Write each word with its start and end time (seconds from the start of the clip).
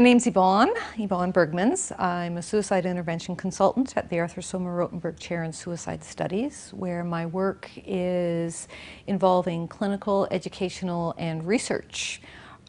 My 0.00 0.04
name's 0.04 0.26
Yvonne, 0.26 0.72
Yvonne 0.96 1.30
Bergmans. 1.30 1.92
I'm 2.00 2.38
a 2.38 2.42
suicide 2.42 2.86
intervention 2.86 3.36
consultant 3.36 3.94
at 3.98 4.08
the 4.08 4.18
Arthur 4.18 4.40
Sommer 4.40 4.74
Rotenberg 4.74 5.18
Chair 5.18 5.44
in 5.44 5.52
Suicide 5.52 6.02
Studies, 6.02 6.70
where 6.74 7.04
my 7.04 7.26
work 7.26 7.68
is 7.76 8.66
involving 9.06 9.68
clinical, 9.68 10.26
educational, 10.30 11.14
and 11.18 11.46
research 11.46 12.22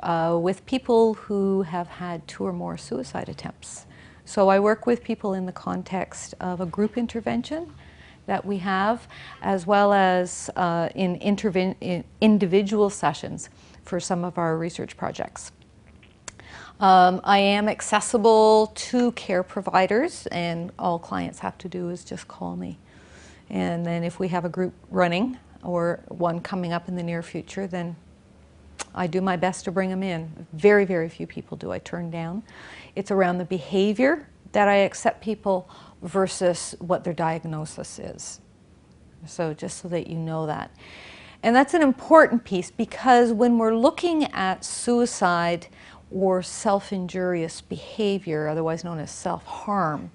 uh, 0.03 0.37
with 0.41 0.65
people 0.65 1.13
who 1.13 1.61
have 1.61 1.87
had 1.87 2.27
two 2.27 2.45
or 2.45 2.51
more 2.51 2.77
suicide 2.77 3.29
attempts. 3.29 3.85
So 4.25 4.49
I 4.49 4.59
work 4.59 4.85
with 4.85 5.01
people 5.01 5.33
in 5.33 5.45
the 5.45 5.53
context 5.53 6.35
of 6.41 6.59
a 6.59 6.65
group 6.65 6.97
intervention 6.97 7.73
that 8.25 8.43
we 8.43 8.57
have, 8.57 9.07
as 9.41 9.65
well 9.65 9.93
as 9.93 10.49
uh, 10.57 10.89
in, 10.95 11.15
in 11.15 12.03
individual 12.19 12.89
sessions 12.89 13.49
for 13.85 14.01
some 14.01 14.25
of 14.25 14.37
our 14.37 14.57
research 14.57 14.97
projects. 14.97 15.53
Um, 16.81 17.21
I 17.23 17.37
am 17.37 17.69
accessible 17.69 18.71
to 18.73 19.11
care 19.11 19.43
providers, 19.43 20.25
and 20.31 20.71
all 20.79 20.97
clients 20.97 21.37
have 21.37 21.55
to 21.59 21.69
do 21.69 21.89
is 21.89 22.03
just 22.03 22.27
call 22.27 22.55
me. 22.55 22.79
And 23.51 23.85
then 23.85 24.03
if 24.03 24.19
we 24.19 24.29
have 24.29 24.45
a 24.45 24.49
group 24.49 24.73
running 24.89 25.37
or 25.61 26.03
one 26.07 26.39
coming 26.39 26.73
up 26.73 26.87
in 26.87 26.95
the 26.95 27.03
near 27.03 27.21
future, 27.21 27.67
then 27.67 27.95
I 28.95 29.05
do 29.05 29.21
my 29.21 29.37
best 29.37 29.63
to 29.65 29.71
bring 29.71 29.91
them 29.91 30.01
in. 30.01 30.47
Very, 30.53 30.83
very 30.83 31.07
few 31.07 31.27
people 31.27 31.55
do 31.55 31.71
I 31.71 31.77
turn 31.77 32.09
down. 32.09 32.41
It's 32.95 33.11
around 33.11 33.37
the 33.37 33.45
behavior 33.45 34.27
that 34.51 34.67
I 34.67 34.77
accept 34.77 35.21
people 35.21 35.69
versus 36.01 36.73
what 36.79 37.03
their 37.03 37.13
diagnosis 37.13 37.99
is. 37.99 38.41
So, 39.27 39.53
just 39.53 39.77
so 39.77 39.87
that 39.89 40.07
you 40.07 40.15
know 40.15 40.47
that. 40.47 40.71
And 41.43 41.55
that's 41.55 41.75
an 41.75 41.83
important 41.83 42.43
piece 42.43 42.71
because 42.71 43.31
when 43.31 43.59
we're 43.59 43.75
looking 43.75 44.25
at 44.33 44.65
suicide, 44.65 45.67
or 46.11 46.41
self 46.41 46.91
injurious 46.91 47.61
behavior, 47.61 48.47
otherwise 48.47 48.83
known 48.83 48.99
as 48.99 49.11
self 49.11 49.45
harm. 49.45 50.11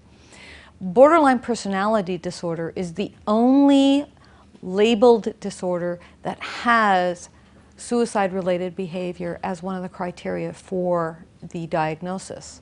Borderline 0.80 1.38
personality 1.38 2.18
disorder 2.18 2.72
is 2.76 2.94
the 2.94 3.12
only 3.26 4.06
labeled 4.62 5.32
disorder 5.40 5.98
that 6.22 6.38
has 6.40 7.30
suicide 7.76 8.32
related 8.32 8.74
behavior 8.74 9.38
as 9.42 9.62
one 9.62 9.76
of 9.76 9.82
the 9.82 9.88
criteria 9.88 10.52
for 10.52 11.24
the 11.42 11.66
diagnosis. 11.66 12.60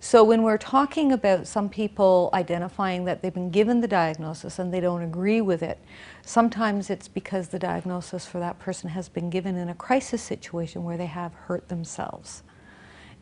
So, 0.00 0.22
when 0.22 0.44
we're 0.44 0.58
talking 0.58 1.10
about 1.10 1.48
some 1.48 1.68
people 1.68 2.30
identifying 2.32 3.04
that 3.06 3.20
they've 3.20 3.34
been 3.34 3.50
given 3.50 3.80
the 3.80 3.88
diagnosis 3.88 4.60
and 4.60 4.72
they 4.72 4.78
don't 4.78 5.02
agree 5.02 5.40
with 5.40 5.60
it, 5.60 5.80
sometimes 6.22 6.88
it's 6.88 7.08
because 7.08 7.48
the 7.48 7.58
diagnosis 7.58 8.24
for 8.24 8.38
that 8.38 8.60
person 8.60 8.90
has 8.90 9.08
been 9.08 9.28
given 9.28 9.56
in 9.56 9.68
a 9.68 9.74
crisis 9.74 10.22
situation 10.22 10.84
where 10.84 10.96
they 10.96 11.06
have 11.06 11.34
hurt 11.34 11.68
themselves. 11.68 12.44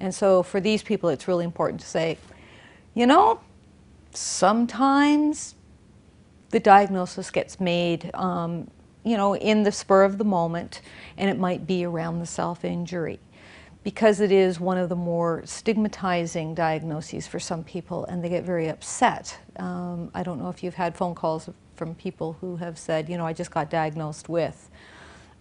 And 0.01 0.15
so 0.15 0.43
for 0.43 0.61
these 0.61 0.83
people, 0.83 1.09
it's 1.09 1.27
really 1.27 1.45
important 1.45 1.81
to 1.81 1.87
say, 1.87 2.19
you 2.95 3.07
know, 3.07 3.41
sometimes 4.13 5.55
the 6.51 6.61
diagnosis 6.61 7.31
gets 7.31 7.61
made, 7.61 8.11
um, 8.15 8.71
you 9.05 9.17
know, 9.17 9.37
in 9.37 9.63
the 9.63 9.73
spur 9.73 10.05
of 10.05 10.19
the 10.19 10.25
moment, 10.25 10.81
and 11.17 11.31
it 11.31 11.39
might 11.39 11.67
be 11.67 11.85
around 11.85 12.21
the 12.21 12.27
self 12.27 12.65
injury 12.65 13.21
because 13.85 14.19
it 14.19 14.33
is 14.33 14.59
one 14.59 14.77
of 14.77 14.89
the 14.89 14.97
more 14.97 15.43
stigmatizing 15.45 16.55
diagnoses 16.55 17.27
for 17.27 17.39
some 17.39 17.63
people, 17.63 18.05
and 18.07 18.23
they 18.23 18.29
get 18.29 18.43
very 18.43 18.69
upset. 18.69 19.39
Um, 19.61 20.11
I 20.13 20.25
don't 20.25 20.41
know 20.41 20.49
if 20.49 20.65
you've 20.65 20.75
had 20.75 20.97
phone 20.97 21.15
calls 21.15 21.49
from 21.77 21.95
people 21.95 22.37
who 22.41 22.57
have 22.57 22.79
said, 22.79 23.09
you 23.09 23.17
know, 23.17 23.25
I 23.25 23.33
just 23.33 23.53
got 23.53 23.71
diagnosed 23.71 24.29
with, 24.29 24.71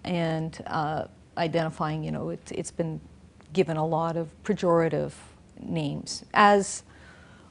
and 0.04 0.64
uh, 0.68 1.06
identifying, 1.38 2.04
you 2.04 2.12
know, 2.12 2.30
it, 2.30 2.52
it's 2.52 2.70
been 2.70 3.02
given 3.56 3.78
a 3.78 3.86
lot 3.86 4.16
of 4.16 4.30
pejorative 4.44 5.14
names 5.60 6.24
as 6.34 6.84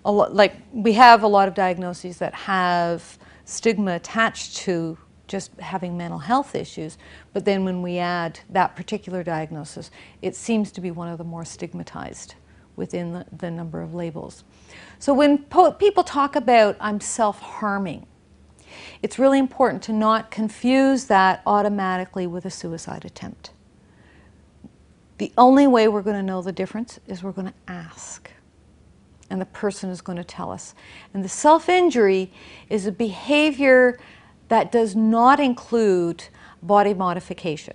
like 0.04 0.54
we 0.72 0.92
have 0.92 1.22
a 1.22 1.26
lot 1.26 1.48
of 1.48 1.54
diagnoses 1.54 2.18
that 2.18 2.34
have 2.34 3.18
stigma 3.44 3.94
attached 3.94 4.56
to 4.56 4.98
just 5.26 5.58
having 5.58 5.96
mental 5.96 6.18
health 6.18 6.54
issues, 6.54 6.98
but 7.32 7.46
then 7.46 7.64
when 7.64 7.80
we 7.80 7.98
add 7.98 8.38
that 8.50 8.76
particular 8.76 9.22
diagnosis, 9.22 9.90
it 10.20 10.36
seems 10.36 10.70
to 10.70 10.82
be 10.82 10.90
one 10.90 11.08
of 11.08 11.16
the 11.16 11.24
more 11.24 11.44
stigmatized 11.44 12.34
within 12.76 13.12
the, 13.12 13.24
the 13.38 13.50
number 13.50 13.80
of 13.80 13.94
labels. 13.94 14.44
So 14.98 15.14
when 15.14 15.38
people 15.78 16.04
talk 16.04 16.36
about 16.36 16.76
I'm 16.80 17.00
self 17.00 17.40
harming, 17.40 18.06
it's 19.02 19.18
really 19.18 19.38
important 19.38 19.82
to 19.84 19.92
not 19.92 20.30
confuse 20.30 21.06
that 21.06 21.42
automatically 21.46 22.26
with 22.26 22.44
a 22.44 22.50
suicide 22.50 23.04
attempt. 23.06 23.53
The 25.18 25.32
only 25.38 25.66
way 25.66 25.88
we're 25.88 26.02
going 26.02 26.16
to 26.16 26.22
know 26.22 26.42
the 26.42 26.52
difference 26.52 26.98
is 27.06 27.22
we're 27.22 27.32
going 27.32 27.48
to 27.48 27.54
ask. 27.68 28.30
And 29.30 29.40
the 29.40 29.46
person 29.46 29.90
is 29.90 30.00
going 30.00 30.18
to 30.18 30.24
tell 30.24 30.50
us. 30.50 30.74
And 31.12 31.24
the 31.24 31.28
self 31.28 31.68
injury 31.68 32.32
is 32.68 32.86
a 32.86 32.92
behavior 32.92 33.98
that 34.48 34.70
does 34.70 34.94
not 34.94 35.40
include 35.40 36.24
body 36.62 36.94
modification. 36.94 37.74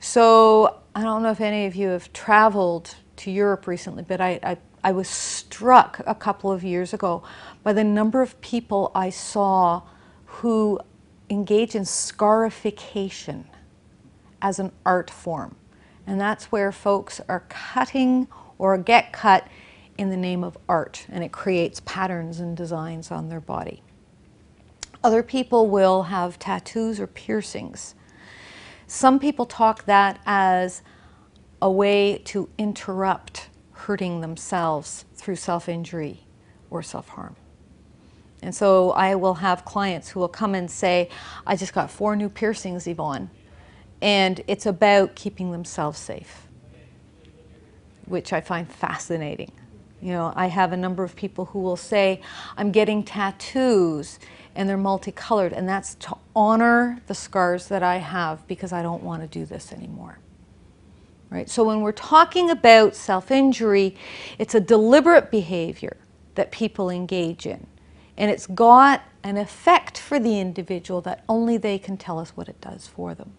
So 0.00 0.80
I 0.94 1.02
don't 1.02 1.22
know 1.22 1.30
if 1.30 1.40
any 1.40 1.66
of 1.66 1.74
you 1.74 1.88
have 1.88 2.12
traveled 2.12 2.94
to 3.16 3.30
Europe 3.30 3.66
recently, 3.66 4.02
but 4.02 4.20
I, 4.20 4.38
I, 4.42 4.56
I 4.82 4.92
was 4.92 5.08
struck 5.08 6.00
a 6.06 6.14
couple 6.14 6.52
of 6.52 6.62
years 6.62 6.92
ago 6.92 7.22
by 7.62 7.72
the 7.72 7.84
number 7.84 8.22
of 8.22 8.40
people 8.40 8.92
I 8.94 9.10
saw 9.10 9.82
who 10.26 10.78
engage 11.30 11.74
in 11.74 11.84
scarification 11.84 13.46
as 14.42 14.58
an 14.58 14.72
art 14.84 15.10
form. 15.10 15.56
And 16.06 16.20
that's 16.20 16.46
where 16.46 16.70
folks 16.72 17.20
are 17.28 17.44
cutting 17.48 18.28
or 18.58 18.76
get 18.78 19.12
cut 19.12 19.48
in 19.96 20.10
the 20.10 20.16
name 20.16 20.42
of 20.42 20.58
art, 20.68 21.06
and 21.08 21.22
it 21.22 21.32
creates 21.32 21.80
patterns 21.84 22.40
and 22.40 22.56
designs 22.56 23.10
on 23.10 23.28
their 23.28 23.40
body. 23.40 23.82
Other 25.02 25.22
people 25.22 25.68
will 25.68 26.04
have 26.04 26.38
tattoos 26.38 26.98
or 26.98 27.06
piercings. 27.06 27.94
Some 28.86 29.18
people 29.18 29.46
talk 29.46 29.84
that 29.84 30.20
as 30.26 30.82
a 31.62 31.70
way 31.70 32.18
to 32.24 32.48
interrupt 32.58 33.48
hurting 33.72 34.20
themselves 34.20 35.04
through 35.14 35.36
self 35.36 35.68
injury 35.68 36.20
or 36.70 36.82
self 36.82 37.08
harm. 37.08 37.36
And 38.42 38.54
so 38.54 38.90
I 38.90 39.14
will 39.14 39.34
have 39.34 39.64
clients 39.64 40.10
who 40.10 40.20
will 40.20 40.28
come 40.28 40.54
and 40.54 40.70
say, 40.70 41.08
I 41.46 41.56
just 41.56 41.72
got 41.72 41.90
four 41.90 42.16
new 42.16 42.28
piercings, 42.28 42.86
Yvonne 42.86 43.30
and 44.04 44.42
it's 44.46 44.66
about 44.66 45.14
keeping 45.14 45.50
themselves 45.50 45.98
safe, 45.98 46.46
which 48.04 48.34
I 48.34 48.42
find 48.42 48.70
fascinating. 48.70 49.50
You 50.02 50.12
know, 50.12 50.30
I 50.36 50.48
have 50.48 50.72
a 50.72 50.76
number 50.76 51.02
of 51.04 51.16
people 51.16 51.46
who 51.46 51.60
will 51.60 51.78
say, 51.78 52.20
I'm 52.58 52.70
getting 52.70 53.02
tattoos 53.02 54.18
and 54.54 54.68
they're 54.68 54.76
multicolored, 54.76 55.54
and 55.54 55.66
that's 55.66 55.94
to 55.94 56.16
honor 56.36 57.00
the 57.06 57.14
scars 57.14 57.68
that 57.68 57.82
I 57.82 57.96
have 57.96 58.46
because 58.46 58.74
I 58.74 58.82
don't 58.82 59.02
want 59.02 59.22
to 59.22 59.26
do 59.26 59.46
this 59.46 59.72
anymore. 59.72 60.18
Right? 61.30 61.48
So 61.48 61.64
when 61.64 61.80
we're 61.80 61.92
talking 61.92 62.50
about 62.50 62.94
self 62.94 63.30
injury, 63.30 63.96
it's 64.38 64.54
a 64.54 64.60
deliberate 64.60 65.30
behavior 65.30 65.96
that 66.34 66.52
people 66.52 66.90
engage 66.90 67.46
in. 67.46 67.66
And 68.18 68.30
it's 68.30 68.46
got 68.46 69.02
an 69.22 69.38
effect 69.38 69.96
for 69.96 70.20
the 70.20 70.38
individual 70.38 71.00
that 71.00 71.24
only 71.26 71.56
they 71.56 71.78
can 71.78 71.96
tell 71.96 72.18
us 72.18 72.36
what 72.36 72.50
it 72.50 72.60
does 72.60 72.86
for 72.86 73.14
them. 73.14 73.32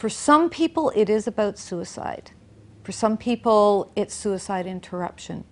For 0.00 0.08
some 0.08 0.48
people, 0.48 0.90
it 0.96 1.10
is 1.10 1.26
about 1.26 1.58
suicide. 1.58 2.30
For 2.84 2.90
some 2.90 3.18
people, 3.18 3.92
it's 3.94 4.14
suicide 4.14 4.66
interruption. 4.66 5.44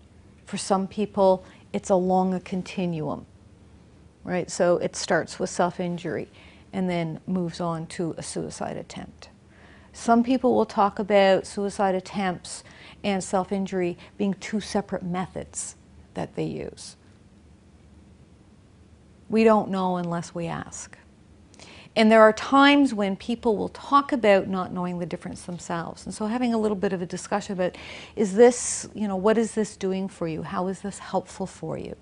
For 0.47 0.56
some 0.56 0.89
people, 0.89 1.45
it's 1.75 1.91
along 1.91 2.33
a 2.33 2.41
continuum, 2.41 3.27
right? 4.25 4.50
So 4.50 4.79
it 4.79 4.97
starts 4.97 5.39
with 5.39 5.50
self 5.50 5.79
injury 5.79 6.31
and 6.73 6.89
then 6.89 7.21
moves 7.27 7.61
on 7.61 7.89
to 7.89 8.15
a 8.17 8.23
suicide 8.23 8.79
attempt. 8.79 9.29
Some 9.93 10.25
people 10.25 10.55
will 10.55 10.65
talk 10.65 10.99
about 10.99 11.47
suicide 11.47 11.95
attempts 11.95 12.65
and 13.05 13.23
self 13.23 13.53
injury 13.53 13.99
being 14.17 14.33
two 14.33 14.61
separate 14.61 15.03
methods 15.03 15.77
that 16.15 16.37
they 16.37 16.47
use. 16.47 16.97
We 19.29 19.45
don't 19.45 19.69
know 19.71 19.99
unless 19.99 20.35
we 20.35 20.47
ask. 20.47 20.97
And 21.96 22.12
there 22.12 22.23
are 22.23 22.32
times 22.32 22.94
when 22.94 23.17
people 23.17 23.56
will 23.56 23.70
talk 23.70 24.12
about 24.12 24.46
not 24.46 24.73
knowing 24.73 24.99
the 24.99 25.06
difference 25.06 25.43
themselves. 25.43 26.06
And 26.06 26.14
so 26.14 26.26
having 26.26 26.55
a 26.55 26.58
little 26.58 26.76
bit 26.76 26.93
of 26.93 27.02
a 27.02 27.06
discussion 27.06 27.55
about 27.55 27.76
is 28.14 28.35
this, 28.35 28.88
you 28.94 29.08
know, 29.08 29.17
what 29.17 29.37
is 29.37 29.55
this 29.55 29.76
doing 29.76 30.08
for 30.08 30.29
you? 30.29 30.43
How 30.43 30.69
is 30.69 30.81
this 30.81 31.00
helpful 31.00 31.46
for 31.46 31.76
you? 31.76 31.96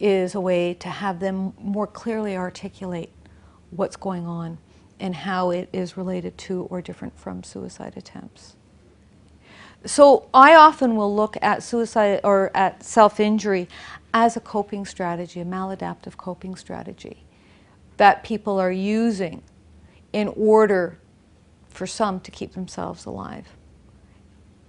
Is 0.00 0.34
a 0.34 0.40
way 0.40 0.74
to 0.74 0.88
have 0.88 1.20
them 1.20 1.52
more 1.58 1.86
clearly 1.86 2.36
articulate 2.36 3.10
what's 3.70 3.96
going 3.96 4.26
on 4.26 4.58
and 4.98 5.14
how 5.14 5.50
it 5.50 5.68
is 5.72 5.96
related 5.96 6.38
to 6.38 6.62
or 6.70 6.80
different 6.80 7.18
from 7.18 7.42
suicide 7.42 7.94
attempts. 7.96 8.56
So 9.84 10.28
I 10.32 10.54
often 10.54 10.96
will 10.96 11.14
look 11.14 11.36
at 11.42 11.62
suicide 11.62 12.20
or 12.22 12.50
at 12.54 12.82
self-injury 12.82 13.68
as 14.14 14.36
a 14.36 14.40
coping 14.40 14.86
strategy, 14.86 15.40
a 15.40 15.44
maladaptive 15.44 16.16
coping 16.16 16.54
strategy 16.54 17.24
that 17.96 18.24
people 18.24 18.58
are 18.58 18.72
using 18.72 19.42
in 20.12 20.28
order 20.28 20.98
for 21.68 21.86
some 21.86 22.20
to 22.20 22.30
keep 22.30 22.52
themselves 22.52 23.06
alive. 23.06 23.48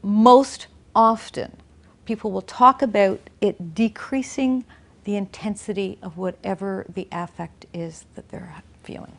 Most 0.01 0.67
often, 0.95 1.57
people 2.05 2.31
will 2.31 2.41
talk 2.41 2.81
about 2.81 3.19
it 3.41 3.75
decreasing 3.75 4.65
the 5.03 5.15
intensity 5.15 5.97
of 6.01 6.17
whatever 6.17 6.85
the 6.93 7.07
affect 7.11 7.65
is 7.73 8.05
that 8.15 8.29
they're 8.29 8.63
feeling. 8.83 9.17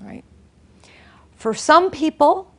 Right? 0.00 0.24
For 1.36 1.54
some 1.54 1.90
people, 1.90 2.52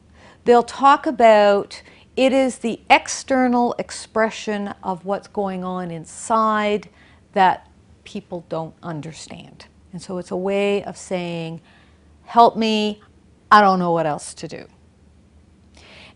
they'll 0.46 0.64
talk 0.64 1.06
about 1.06 1.82
it 2.16 2.34
is 2.34 2.60
the 2.60 2.80
external 2.90 3.76
expression 3.78 4.74
of 4.82 5.06
what's 5.06 5.28
going 5.28 5.64
on 5.64 5.92
inside 5.92 6.90
that 7.34 7.70
people 8.04 8.44
don't 8.50 8.74
understand. 8.82 9.68
And 9.92 10.02
so 10.02 10.18
it's 10.18 10.32
a 10.32 10.38
way 10.38 10.84
of 10.84 10.98
saying, 10.98 11.62
help 12.26 12.58
me, 12.58 13.02
I 13.52 13.62
don't 13.62 13.80
know 13.80 13.92
what 13.92 14.06
else 14.06 14.34
to 14.36 14.48
do. 14.48 14.68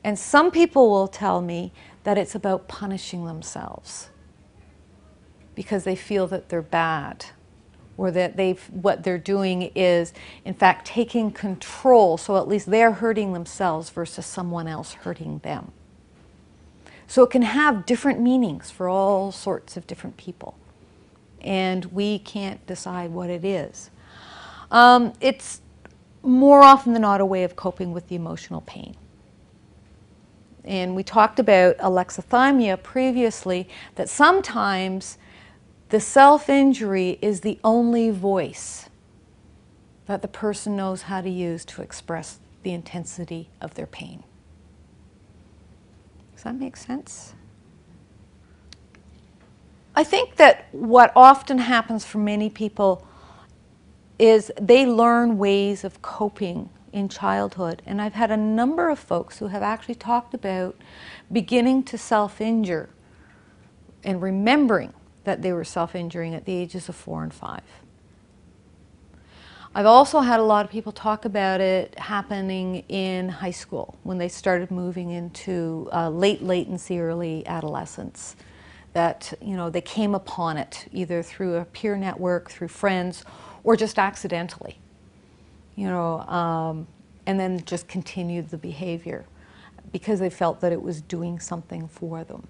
And 0.04 0.18
some 0.18 0.52
people 0.52 0.90
will 0.90 1.08
tell 1.08 1.42
me 1.42 1.72
that 2.04 2.18
it's 2.18 2.36
about 2.36 2.68
punishing 2.68 3.26
themselves 3.26 4.10
because 5.56 5.84
they 5.84 5.96
feel 5.96 6.28
that 6.28 6.50
they're 6.50 6.62
bad 6.62 7.26
or 7.98 8.10
that 8.10 8.36
they've 8.36 8.62
what 8.72 9.04
they're 9.04 9.18
doing 9.18 9.72
is 9.76 10.14
in 10.44 10.54
fact 10.54 10.88
taking 10.88 11.30
control 11.30 12.18
so 12.18 12.38
at 12.38 12.48
least 12.48 12.72
they're 12.72 12.94
hurting 12.94 13.34
themselves 13.34 13.90
versus 13.90 14.26
someone 14.26 14.68
else 14.68 14.94
hurting 14.94 15.40
them. 15.40 15.72
So 17.06 17.24
it 17.24 17.30
can 17.30 17.42
have 17.42 17.86
different 17.86 18.22
meanings 18.22 18.72
for 18.72 18.88
all 18.88 19.32
sorts 19.32 19.78
of 19.78 19.86
different 19.86 20.18
people 20.18 20.56
and 21.42 21.86
we 21.86 22.20
can't 22.20 22.66
decide 22.68 23.12
what 23.12 23.30
it 23.30 23.44
is. 23.44 23.90
Um, 24.70 25.14
it's 25.20 25.62
more 26.24 26.62
often 26.62 26.94
than 26.94 27.02
not 27.02 27.20
a 27.22 27.26
way 27.26 27.44
of 27.44 27.56
coping 27.56 27.92
with 27.92 28.08
the 28.08 28.16
emotional 28.16 28.62
pain. 28.62 28.96
And 30.64 30.96
we 30.96 31.04
talked 31.04 31.40
about 31.40 31.78
alexithymia 31.80 32.82
previously, 32.82 33.68
that 33.96 34.08
sometimes 34.08 35.18
the 35.90 36.00
self 36.00 36.48
injury 36.50 37.18
is 37.22 37.42
the 37.42 37.60
only 37.64 38.12
voice 38.12 38.90
that 40.06 40.22
the 40.22 40.28
person 40.28 40.76
knows 40.76 41.04
how 41.04 41.22
to 41.22 41.30
use 41.30 41.66
to 41.66 41.82
express 41.82 42.40
the 42.64 42.72
intensity 42.72 43.50
of 43.60 43.74
their 43.74 43.88
pain. 43.88 44.24
Does 46.34 46.44
that 46.44 46.56
make 46.56 46.78
sense? 46.78 47.34
I 50.02 50.04
think 50.04 50.38
that 50.38 50.66
what 50.72 51.14
often 51.16 51.60
happens 51.60 52.04
for 52.04 52.18
many 52.18 52.50
people 52.50 53.06
is 54.18 54.52
they 54.60 54.84
learn 54.84 55.38
ways 55.38 55.84
of 55.84 56.02
coping 56.02 56.72
in 56.92 57.08
childhood. 57.08 57.84
And 57.86 58.02
I've 58.02 58.16
had 58.16 58.32
a 58.32 58.36
number 58.36 58.90
of 58.90 58.98
folks 58.98 59.38
who 59.38 59.50
have 59.50 59.62
actually 59.62 59.94
talked 59.94 60.34
about 60.34 60.76
beginning 61.32 61.84
to 61.84 62.00
self 62.00 62.42
injure 62.42 62.90
and 64.04 64.24
remembering 64.24 64.92
that 65.24 65.44
they 65.44 65.54
were 65.54 65.64
self 65.64 65.94
injuring 65.94 66.34
at 66.34 66.46
the 66.46 66.56
ages 66.56 66.90
of 66.90 66.96
four 66.96 67.22
and 67.22 67.32
five. 67.32 67.62
I've 69.76 69.86
also 69.86 70.22
had 70.22 70.40
a 70.40 70.44
lot 70.44 70.66
of 70.66 70.72
people 70.72 70.94
talk 70.94 71.26
about 71.26 71.62
it 71.62 71.94
happening 72.00 72.86
in 72.90 73.30
high 73.30 73.52
school 73.52 74.00
when 74.02 74.18
they 74.18 74.30
started 74.30 74.72
moving 74.72 75.12
into 75.12 75.90
uh, 75.94 76.10
late 76.10 76.42
latency, 76.42 77.00
early 77.00 77.46
adolescence 77.46 78.36
that 78.94 79.34
you 79.42 79.56
know 79.56 79.70
they 79.70 79.82
came 79.82 80.14
upon 80.16 80.58
it 80.58 80.88
either 80.92 81.24
through 81.24 81.56
a 81.56 81.66
peer 81.66 81.96
network, 81.96 82.50
through 82.50 82.68
friends, 82.68 83.24
or 83.64 83.76
just 83.76 83.98
accidentally. 83.98 84.78
You 85.76 85.88
know, 85.88 86.20
um, 86.22 86.88
and 87.26 87.40
then 87.40 87.64
just 87.66 87.88
continued 87.88 88.50
the 88.50 88.58
behavior 88.58 89.26
because 89.92 90.20
they 90.20 90.30
felt 90.30 90.62
that 90.62 90.72
it 90.72 90.82
was 90.82 91.02
doing 91.02 91.40
something 91.40 91.88
for 91.88 92.24
them. 92.24 92.48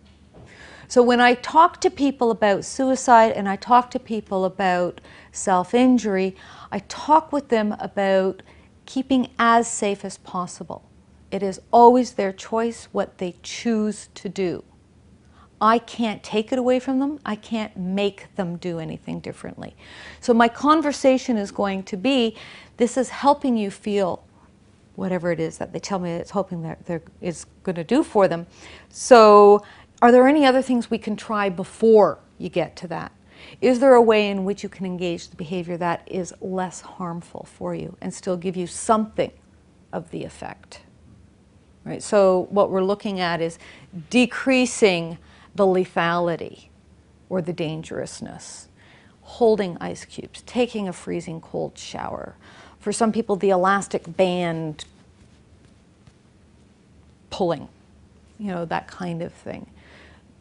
So 0.87 1.01
when 1.01 1.21
I 1.21 1.35
talk 1.35 1.79
to 1.81 1.89
people 1.89 2.31
about 2.31 2.65
suicide 2.65 3.31
and 3.31 3.47
I 3.47 3.55
talk 3.55 3.91
to 3.91 3.99
people 3.99 4.43
about 4.43 4.99
self-injury, 5.31 6.35
I 6.71 6.79
talk 6.79 7.31
with 7.31 7.47
them 7.47 7.75
about 7.79 8.41
keeping 8.85 9.29
as 9.39 9.71
safe 9.71 10.03
as 10.03 10.17
possible. 10.17 10.83
It 11.31 11.43
is 11.43 11.61
always 11.71 12.13
their 12.13 12.33
choice 12.33 12.89
what 12.91 13.19
they 13.19 13.35
choose 13.41 14.09
to 14.15 14.27
do. 14.27 14.65
I 15.61 15.77
can't 15.77 16.23
take 16.23 16.51
it 16.51 16.57
away 16.57 16.79
from 16.79 16.97
them. 16.97 17.19
I 17.23 17.35
can't 17.35 17.77
make 17.77 18.33
them 18.35 18.57
do 18.57 18.79
anything 18.79 19.19
differently. 19.19 19.75
So 20.19 20.33
my 20.33 20.47
conversation 20.47 21.37
is 21.37 21.51
going 21.51 21.83
to 21.83 21.97
be, 21.97 22.35
this 22.77 22.97
is 22.97 23.09
helping 23.09 23.55
you 23.55 23.69
feel 23.69 24.23
whatever 24.95 25.31
it 25.31 25.39
is 25.39 25.59
that 25.59 25.71
they 25.71 25.79
tell 25.79 25.99
me 25.99 26.11
it's 26.11 26.31
hoping 26.31 26.63
that 26.63 26.85
there 26.87 27.03
is 27.21 27.45
going 27.63 27.75
to 27.75 27.83
do 27.83 28.03
for 28.03 28.27
them. 28.27 28.47
So 28.89 29.63
are 30.01 30.11
there 30.11 30.27
any 30.27 30.45
other 30.45 30.63
things 30.63 30.89
we 30.89 30.97
can 30.97 31.15
try 31.15 31.47
before 31.49 32.17
you 32.39 32.49
get 32.49 32.75
to 32.77 32.87
that? 32.87 33.11
Is 33.61 33.79
there 33.79 33.93
a 33.93 34.01
way 34.01 34.29
in 34.29 34.43
which 34.43 34.63
you 34.63 34.69
can 34.69 34.85
engage 34.85 35.29
the 35.29 35.35
behavior 35.35 35.77
that 35.77 36.03
is 36.07 36.33
less 36.41 36.81
harmful 36.81 37.47
for 37.51 37.75
you 37.75 37.95
and 38.01 38.13
still 38.13 38.37
give 38.37 38.57
you 38.57 38.65
something 38.65 39.31
of 39.93 40.09
the 40.09 40.23
effect? 40.23 40.81
Right? 41.83 42.01
So 42.01 42.47
what 42.49 42.71
we're 42.71 42.83
looking 42.83 43.19
at 43.19 43.41
is 43.41 43.59
decreasing 44.09 45.17
the 45.55 45.65
lethality 45.65 46.67
or 47.29 47.41
the 47.41 47.53
dangerousness. 47.53 48.67
Holding 49.21 49.77
ice 49.79 50.05
cubes, 50.05 50.41
taking 50.41 50.87
a 50.87 50.93
freezing 50.93 51.39
cold 51.39 51.77
shower. 51.77 52.35
For 52.79 52.91
some 52.91 53.11
people, 53.11 53.35
the 53.35 53.49
elastic 53.49 54.17
band 54.17 54.85
pulling, 57.29 57.69
you 58.37 58.47
know, 58.47 58.65
that 58.65 58.87
kind 58.87 59.21
of 59.21 59.31
thing. 59.33 59.67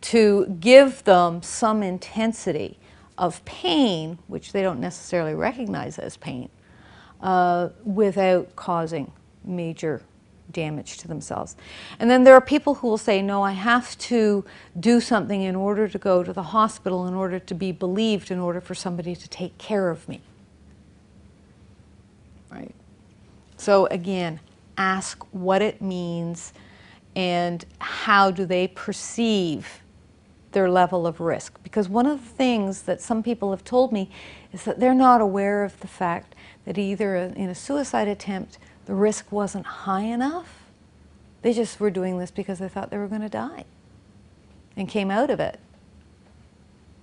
To 0.02 0.46
give 0.58 1.04
them 1.04 1.42
some 1.42 1.82
intensity 1.82 2.78
of 3.16 3.44
pain, 3.44 4.18
which 4.26 4.52
they 4.52 4.62
don't 4.62 4.80
necessarily 4.80 5.34
recognize 5.34 5.98
as 5.98 6.16
pain, 6.16 6.48
uh, 7.20 7.68
without 7.84 8.56
causing 8.56 9.12
major 9.44 10.02
damage 10.52 10.98
to 10.98 11.08
themselves. 11.08 11.56
And 11.98 12.10
then 12.10 12.24
there 12.24 12.34
are 12.34 12.40
people 12.40 12.74
who 12.74 12.88
will 12.88 12.98
say, 12.98 13.22
no, 13.22 13.42
I 13.42 13.52
have 13.52 13.96
to 13.98 14.44
do 14.78 15.00
something 15.00 15.42
in 15.42 15.56
order 15.56 15.88
to 15.88 15.98
go 15.98 16.22
to 16.22 16.32
the 16.32 16.42
hospital, 16.42 17.06
in 17.06 17.14
order 17.14 17.38
to 17.38 17.54
be 17.54 17.72
believed, 17.72 18.30
in 18.30 18.38
order 18.38 18.60
for 18.60 18.74
somebody 18.74 19.14
to 19.14 19.28
take 19.28 19.56
care 19.58 19.90
of 19.90 20.08
me. 20.08 20.20
Right? 22.50 22.74
So 23.56 23.86
again, 23.86 24.40
ask 24.76 25.22
what 25.32 25.62
it 25.62 25.82
means 25.82 26.52
and 27.14 27.64
how 27.78 28.30
do 28.30 28.46
they 28.46 28.68
perceive 28.68 29.82
their 30.52 30.68
level 30.68 31.06
of 31.06 31.20
risk. 31.20 31.62
Because 31.62 31.88
one 31.88 32.06
of 32.06 32.20
the 32.20 32.30
things 32.30 32.82
that 32.82 33.00
some 33.00 33.22
people 33.22 33.50
have 33.50 33.64
told 33.64 33.92
me 33.92 34.10
is 34.52 34.64
that 34.64 34.80
they're 34.80 34.94
not 34.94 35.20
aware 35.20 35.64
of 35.64 35.78
the 35.80 35.86
fact 35.86 36.34
that 36.64 36.78
either 36.78 37.16
in 37.16 37.48
a 37.48 37.54
suicide 37.54 38.08
attempt 38.08 38.58
the 38.86 38.94
risk 38.94 39.30
wasn't 39.30 39.66
high 39.66 40.02
enough. 40.02 40.60
They 41.42 41.52
just 41.52 41.80
were 41.80 41.90
doing 41.90 42.18
this 42.18 42.30
because 42.30 42.58
they 42.58 42.68
thought 42.68 42.90
they 42.90 42.98
were 42.98 43.08
going 43.08 43.22
to 43.22 43.28
die 43.28 43.64
and 44.76 44.88
came 44.88 45.10
out 45.10 45.30
of 45.30 45.40
it. 45.40 45.58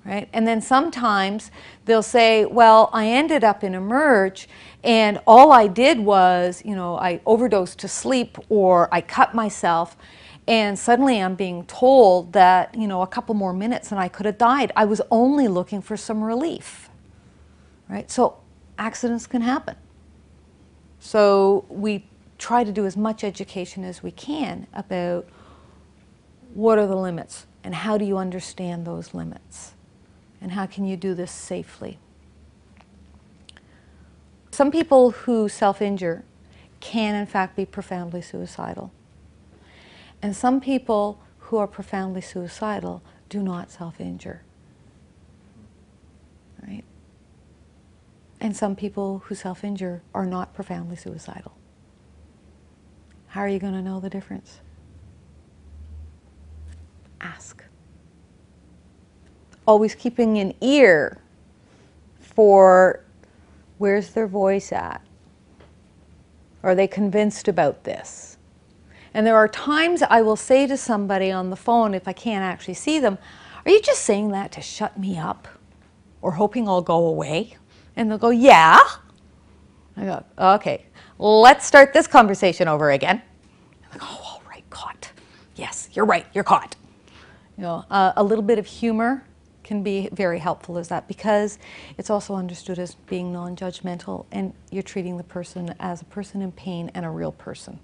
Right? 0.05 0.29
And 0.31 0.47
then 0.47 0.61
sometimes 0.61 1.51
they'll 1.85 2.01
say, 2.01 2.45
well, 2.45 2.89
I 2.93 3.07
ended 3.07 3.43
up 3.43 3.63
in 3.63 3.75
a 3.75 3.81
merge 3.81 4.47
and 4.83 5.19
all 5.27 5.51
I 5.51 5.67
did 5.67 5.99
was, 5.99 6.61
you 6.63 6.75
know, 6.75 6.97
I 6.97 7.19
overdosed 7.25 7.79
to 7.79 7.89
sleep 7.89 8.37
or 8.47 8.87
I 8.93 9.01
cut 9.01 9.35
myself 9.35 9.97
and 10.47 10.79
suddenly 10.79 11.21
I'm 11.21 11.35
being 11.35 11.65
told 11.65 12.31
that, 12.33 12.73
you 12.73 12.87
know, 12.87 13.01
a 13.01 13.07
couple 13.07 13.35
more 13.35 13.51
minutes 13.51 13.91
and 13.91 13.99
I 13.99 14.07
could 14.07 14.25
have 14.25 14.37
died. 14.37 14.71
I 14.77 14.85
was 14.85 15.01
only 15.11 15.49
looking 15.49 15.81
for 15.81 15.97
some 15.97 16.23
relief. 16.23 16.89
Right? 17.89 18.09
So 18.09 18.37
accidents 18.77 19.27
can 19.27 19.41
happen. 19.41 19.75
So 20.99 21.65
we 21.69 22.05
try 22.37 22.63
to 22.63 22.71
do 22.71 22.85
as 22.85 22.95
much 22.95 23.23
education 23.23 23.83
as 23.83 24.03
we 24.03 24.11
can 24.11 24.67
about 24.73 25.27
what 26.53 26.77
are 26.77 26.87
the 26.87 26.95
limits 26.95 27.45
and 27.63 27.73
how 27.75 27.97
do 27.97 28.05
you 28.05 28.17
understand 28.17 28.85
those 28.85 29.13
limits 29.13 29.73
and 30.41 30.51
how 30.51 30.65
can 30.65 30.85
you 30.85 30.95
do 30.97 31.13
this 31.13 31.31
safely. 31.31 31.97
some 34.51 34.71
people 34.71 35.11
who 35.11 35.47
self 35.49 35.81
injure 35.81 36.23
can, 36.79 37.15
in 37.15 37.25
fact, 37.25 37.55
be 37.55 37.65
profoundly 37.65 38.21
suicidal. 38.21 38.91
And 40.21 40.35
some 40.35 40.59
people 40.61 41.19
who 41.39 41.57
are 41.57 41.67
profoundly 41.67 42.21
suicidal 42.21 43.01
do 43.29 43.41
not 43.43 43.71
self 43.71 43.99
injure. 43.99 44.41
Right? 46.65 46.83
And 48.39 48.55
some 48.55 48.75
people 48.75 49.23
who 49.25 49.35
self 49.35 49.63
injure 49.63 50.01
are 50.13 50.25
not 50.25 50.53
profoundly 50.53 50.95
suicidal. 50.95 51.53
How 53.27 53.41
are 53.41 53.49
you 53.49 53.59
going 53.59 53.73
to 53.73 53.81
know 53.81 53.99
the 53.99 54.09
difference? 54.09 54.59
Ask. 57.19 57.63
Always 59.65 59.95
keeping 59.95 60.37
an 60.37 60.53
ear 60.61 61.19
for 62.19 63.03
where's 63.77 64.11
their 64.11 64.27
voice 64.27 64.71
at? 64.71 65.01
Are 66.63 66.75
they 66.75 66.87
convinced 66.87 67.47
about 67.47 67.83
this? 67.83 68.37
And 69.13 69.25
there 69.25 69.35
are 69.35 69.47
times 69.47 70.03
I 70.03 70.21
will 70.21 70.35
say 70.35 70.67
to 70.67 70.77
somebody 70.77 71.31
on 71.31 71.49
the 71.49 71.55
phone, 71.55 71.93
if 71.93 72.07
I 72.07 72.13
can't 72.13 72.43
actually 72.43 72.75
see 72.75 72.99
them, 72.99 73.17
Are 73.65 73.71
you 73.71 73.81
just 73.81 74.03
saying 74.03 74.29
that 74.29 74.51
to 74.53 74.61
shut 74.61 74.99
me 74.99 75.17
up? 75.17 75.47
Or 76.21 76.33
hoping 76.33 76.67
I'll 76.67 76.81
go 76.81 77.05
away? 77.05 77.57
And 77.97 78.09
they'll 78.09 78.17
go, 78.17 78.29
Yeah. 78.29 78.79
I 79.97 80.05
go, 80.05 80.23
Okay, 80.39 80.85
let's 81.17 81.65
start 81.65 81.91
this 81.91 82.07
conversation 82.07 82.69
over 82.69 82.91
again. 82.91 83.21
Go, 83.93 83.99
Oh, 84.03 84.21
all 84.23 84.41
right, 84.47 84.63
caught. 84.69 85.11
Yes, 85.55 85.89
you're 85.93 86.05
right, 86.05 86.25
you're 86.33 86.45
caught. 86.45 86.75
You 87.57 87.63
know, 87.63 87.85
uh, 87.89 88.13
a 88.15 88.23
little 88.23 88.43
bit 88.43 88.59
of 88.59 88.67
humor 88.67 89.25
can 89.63 89.81
be 89.83 90.07
very 90.13 90.39
helpful 90.39 90.77
as 90.77 90.87
that 90.89 91.07
because 91.07 91.57
it's 91.97 92.09
also 92.09 92.35
understood 92.35 92.79
as 92.79 92.95
being 92.95 93.33
non-judgmental 93.33 94.25
and 94.31 94.53
you're 94.71 94.83
treating 94.83 95.17
the 95.17 95.23
person 95.23 95.75
as 95.79 96.01
a 96.01 96.05
person 96.05 96.41
in 96.41 96.51
pain 96.53 96.89
and 96.93 97.03
a 97.05 97.09
real 97.09 97.31
person. 97.33 97.79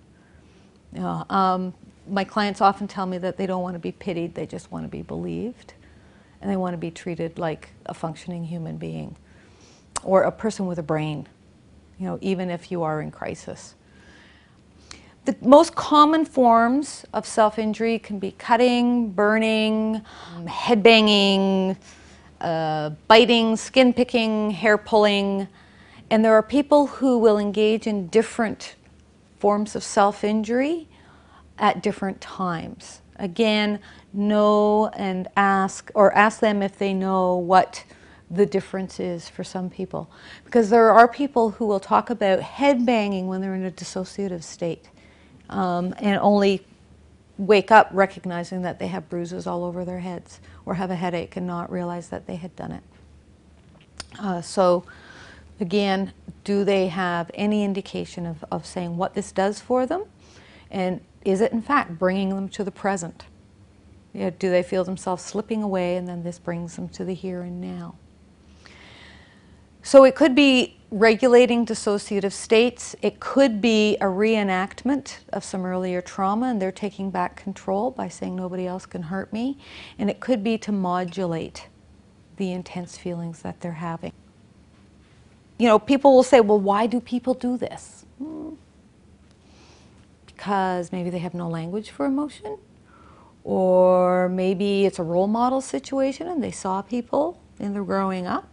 You 0.93 1.01
know, 1.01 1.25
um, 1.29 1.73
my 2.07 2.23
clients 2.23 2.61
often 2.61 2.87
tell 2.87 3.07
me 3.07 3.17
that 3.17 3.35
they 3.35 3.47
don't 3.47 3.63
want 3.63 3.73
to 3.73 3.79
be 3.79 3.91
pitied, 3.91 4.35
they 4.35 4.45
just 4.45 4.71
want 4.71 4.85
to 4.85 4.89
be 4.89 5.01
believed 5.01 5.73
and 6.39 6.51
they 6.51 6.55
want 6.55 6.73
to 6.73 6.77
be 6.77 6.91
treated 6.91 7.39
like 7.39 7.69
a 7.87 7.93
functioning 7.93 8.45
human 8.45 8.77
being 8.77 9.15
or 10.03 10.23
a 10.23 10.31
person 10.31 10.65
with 10.65 10.79
a 10.79 10.83
brain, 10.83 11.27
you 11.99 12.05
know, 12.05 12.17
even 12.21 12.49
if 12.49 12.71
you 12.71 12.83
are 12.83 13.01
in 13.01 13.11
crisis. 13.11 13.75
The 15.25 15.35
most 15.41 15.73
common 15.75 16.25
forms 16.25 17.05
of 17.13 17.25
self 17.25 17.57
injury 17.57 17.97
can 17.97 18.19
be 18.19 18.31
cutting, 18.31 19.09
burning, 19.11 20.01
head 20.47 20.83
banging, 20.83 21.77
uh, 22.41 22.89
biting, 23.07 23.55
skin 23.55 23.93
picking, 23.93 24.51
hair 24.51 24.77
pulling. 24.77 25.47
And 26.09 26.25
there 26.25 26.33
are 26.33 26.43
people 26.43 26.87
who 26.87 27.17
will 27.17 27.37
engage 27.37 27.87
in 27.87 28.07
different 28.07 28.75
forms 29.39 29.75
of 29.75 29.83
self 29.83 30.25
injury 30.25 30.89
at 31.57 31.81
different 31.81 32.19
times. 32.19 33.01
Again, 33.17 33.79
know 34.11 34.87
and 34.89 35.29
ask, 35.37 35.89
or 35.93 36.13
ask 36.13 36.41
them 36.41 36.61
if 36.61 36.77
they 36.77 36.93
know 36.93 37.37
what 37.37 37.83
the 38.33 38.45
difference 38.45 38.99
is 38.99 39.29
for 39.29 39.43
some 39.43 39.69
people. 39.69 40.09
Because 40.43 40.69
there 40.69 40.91
are 40.91 41.07
people 41.07 41.51
who 41.51 41.65
will 41.65 41.79
talk 41.79 42.09
about 42.09 42.41
head 42.41 42.85
banging 42.85 43.27
when 43.27 43.41
they're 43.41 43.55
in 43.55 43.65
a 43.65 43.71
dissociative 43.71 44.43
state 44.43 44.89
um, 45.49 45.93
and 45.99 46.19
only 46.19 46.65
wake 47.37 47.71
up 47.71 47.89
recognizing 47.91 48.61
that 48.61 48.79
they 48.79 48.87
have 48.87 49.09
bruises 49.09 49.47
all 49.47 49.63
over 49.63 49.85
their 49.85 49.99
heads 49.99 50.39
or 50.65 50.75
have 50.75 50.91
a 50.91 50.95
headache 50.95 51.35
and 51.35 51.45
not 51.47 51.71
realize 51.71 52.09
that 52.09 52.27
they 52.27 52.35
had 52.35 52.55
done 52.55 52.71
it. 52.71 52.83
Uh, 54.19 54.41
so, 54.41 54.83
again, 55.59 56.13
do 56.43 56.63
they 56.63 56.87
have 56.87 57.31
any 57.33 57.63
indication 57.63 58.25
of, 58.25 58.43
of 58.51 58.65
saying 58.65 58.97
what 58.97 59.13
this 59.13 59.31
does 59.31 59.59
for 59.59 59.85
them? 59.85 60.05
And 60.69 61.01
is 61.25 61.41
it, 61.41 61.51
in 61.51 61.61
fact, 61.61 61.97
bringing 61.97 62.29
them 62.29 62.49
to 62.49 62.63
the 62.63 62.71
present? 62.71 63.25
You 64.13 64.25
know, 64.25 64.29
do 64.31 64.49
they 64.49 64.61
feel 64.63 64.83
themselves 64.83 65.23
slipping 65.23 65.63
away 65.63 65.95
and 65.95 66.07
then 66.07 66.23
this 66.23 66.37
brings 66.37 66.75
them 66.75 66.87
to 66.89 67.03
the 67.03 67.13
here 67.13 67.41
and 67.41 67.59
now? 67.59 67.95
So 69.85 70.05
it 70.05 70.15
could 70.15 70.33
be 70.33 70.77
regulating 70.91 71.65
dissociative 71.65 72.31
states. 72.31 72.95
It 73.01 73.19
could 73.19 73.61
be 73.61 73.97
a 73.97 74.05
reenactment 74.05 75.17
of 75.33 75.43
some 75.43 75.65
earlier 75.65 76.01
trauma 76.01 76.47
and 76.47 76.61
they're 76.61 76.71
taking 76.71 77.11
back 77.11 77.35
control 77.35 77.91
by 77.91 78.07
saying 78.07 78.33
nobody 78.35 78.65
else 78.65 78.85
can 78.85 79.03
hurt 79.03 79.33
me. 79.33 79.57
And 79.99 80.09
it 80.09 80.21
could 80.21 80.41
be 80.41 80.57
to 80.59 80.71
modulate 80.71 81.67
the 82.37 82.53
intense 82.53 82.97
feelings 82.97 83.41
that 83.41 83.59
they're 83.59 83.73
having. 83.73 84.13
You 85.59 85.67
know, 85.67 85.79
people 85.79 86.15
will 86.15 86.23
say, 86.23 86.39
well, 86.39 86.59
why 86.59 86.87
do 86.87 87.01
people 87.01 87.33
do 87.33 87.57
this? 87.57 88.05
Hmm. 88.19 88.51
Because 90.27 90.93
maybe 90.93 91.09
they 91.09 91.19
have 91.19 91.33
no 91.33 91.49
language 91.49 91.89
for 91.89 92.05
emotion, 92.05 92.57
or 93.43 94.29
maybe 94.29 94.85
it's 94.85 94.97
a 94.97 95.03
role 95.03 95.27
model 95.27 95.61
situation 95.61 96.27
and 96.27 96.41
they 96.41 96.51
saw 96.51 96.81
people 96.81 97.39
in 97.59 97.73
their 97.73 97.83
growing 97.83 98.25
up 98.25 98.47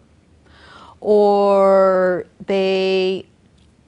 or 1.01 2.27
they 2.45 3.27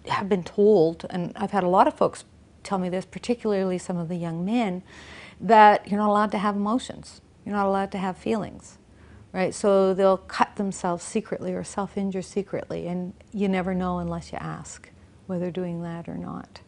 have 0.09 0.29
been 0.29 0.43
told, 0.43 1.07
and 1.11 1.33
I've 1.37 1.51
had 1.51 1.63
a 1.63 1.69
lot 1.69 1.87
of 1.87 1.95
folks 1.95 2.25
tell 2.63 2.79
me 2.79 2.89
this, 2.89 3.05
particularly 3.05 3.79
some 3.79 3.97
of 3.97 4.09
the 4.09 4.17
young 4.17 4.45
men, 4.45 4.83
that 5.41 5.89
you're 5.89 5.99
not 5.99 6.09
allowed 6.09 6.31
to 6.33 6.39
have 6.39 6.57
emotions, 6.57 7.21
you're 7.45 7.55
not 7.55 7.67
allowed 7.67 7.93
to 7.93 7.99
have 7.99 8.17
feelings, 8.17 8.79
right? 9.33 9.55
So 9.55 9.95
they'll 9.95 10.17
cut 10.17 10.57
themselves 10.57 11.05
secretly 11.05 11.53
or 11.53 11.65
self 11.65 11.97
injure 11.97 12.23
secretly, 12.23 12.87
and 12.87 13.13
you 13.33 13.49
never 13.49 13.75
know 13.75 13.99
unless 13.99 14.33
you 14.33 14.39
ask 14.41 14.91
whether 15.27 15.51
doing 15.51 15.83
that 15.83 16.09
or 16.09 16.17
not. 16.17 16.61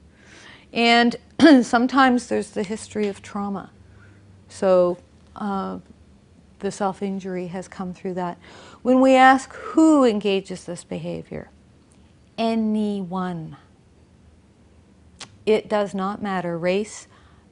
And 0.72 1.16
sometimes 1.62 2.28
there's 2.28 2.50
the 2.50 2.64
history 2.64 3.08
of 3.08 3.22
trauma. 3.22 3.70
So 4.48 4.98
uh, 5.36 5.78
the 6.64 6.73
self 6.73 7.02
injury 7.02 7.47
has 7.49 7.68
come 7.68 7.94
through 7.94 8.14
that. 8.14 8.38
When 8.83 9.00
we 9.00 9.14
ask 9.14 9.52
who 9.52 10.04
engages 10.04 10.64
this 10.64 10.83
behavior, 10.83 11.50
anyone. 12.37 13.56
It 15.47 15.68
does 15.68 15.94
not 15.94 16.23
matter 16.23 16.59
race, 16.59 17.06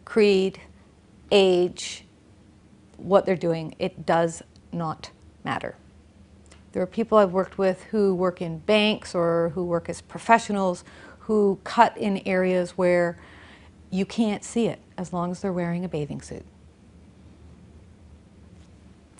creed, 0.04 0.58
age, 1.30 2.04
what 2.96 3.26
they're 3.26 3.36
doing. 3.36 3.74
It 3.78 4.06
does 4.06 4.42
not 4.72 5.10
matter. 5.44 5.76
There 6.72 6.82
are 6.82 6.86
people 6.86 7.18
I've 7.18 7.32
worked 7.32 7.58
with 7.58 7.82
who 7.84 8.14
work 8.14 8.40
in 8.40 8.58
banks 8.60 9.14
or 9.14 9.50
who 9.50 9.64
work 9.64 9.90
as 9.90 10.00
professionals 10.00 10.84
who 11.20 11.58
cut 11.64 11.96
in 11.98 12.22
areas 12.26 12.72
where 12.72 13.18
you 13.90 14.06
can't 14.06 14.42
see 14.42 14.68
it 14.68 14.80
as 14.96 15.12
long 15.12 15.30
as 15.30 15.42
they're 15.42 15.52
wearing 15.52 15.84
a 15.84 15.88
bathing 15.88 16.22
suit. 16.22 16.46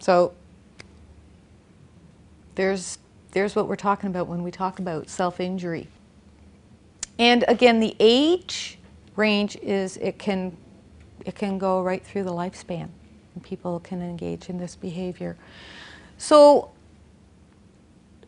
So 0.03 0.33
there's, 2.57 2.99
there's 3.31 3.55
what 3.55 3.69
we're 3.69 3.77
talking 3.77 4.11
about 4.11 4.27
when 4.27 4.43
we 4.43 4.51
talk 4.51 4.81
about 4.81 5.09
self 5.09 5.39
injury. 5.39 5.87
And 7.21 7.45
again, 7.47 7.79
the 7.79 7.95
age 8.01 8.81
range 9.15 9.55
is 9.63 9.97
it 9.99 10.19
can, 10.19 10.57
it 11.25 11.37
can 11.37 11.57
go 11.57 11.83
right 11.85 12.05
through 12.05 12.25
the 12.25 12.33
lifespan, 12.33 12.89
and 13.35 13.45
people 13.45 13.79
can 13.79 14.03
engage 14.03 14.49
in 14.49 14.59
this 14.59 14.75
behavior. 14.75 15.37
So, 16.19 16.73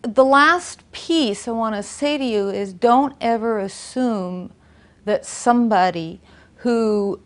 the 0.03 0.25
last 0.25 0.89
piece 0.93 1.49
I 1.49 1.51
want 1.51 1.75
to 1.75 1.83
say 1.83 2.17
to 2.17 2.25
you 2.25 2.51
is 2.51 2.73
don't 2.73 3.17
ever 3.21 3.59
assume 3.59 4.53
that 5.07 5.27
somebody 5.27 6.21
who 6.59 7.21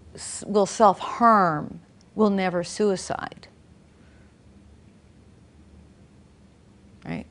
will 0.46 0.64
self 0.64 1.00
harm 1.00 1.80
will 2.14 2.30
never 2.30 2.64
suicide. 2.64 3.48
right? 7.08 7.26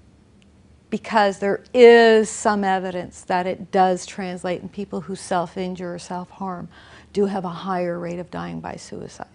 Because 0.89 1.39
there 1.39 1.63
is 1.73 2.29
some 2.29 2.63
evidence 2.63 3.21
that 3.21 3.45
it 3.45 3.71
does 3.71 4.05
translate, 4.05 4.61
and 4.61 4.71
people 4.71 5.01
who 5.01 5.15
self 5.15 5.57
injure 5.57 5.93
or 5.93 5.99
self 5.99 6.29
harm 6.29 6.69
do 7.11 7.25
have 7.25 7.43
a 7.43 7.49
higher 7.49 7.99
rate 7.99 8.19
of 8.19 8.31
dying 8.31 8.59
by 8.59 8.75
suicide. 8.75 9.27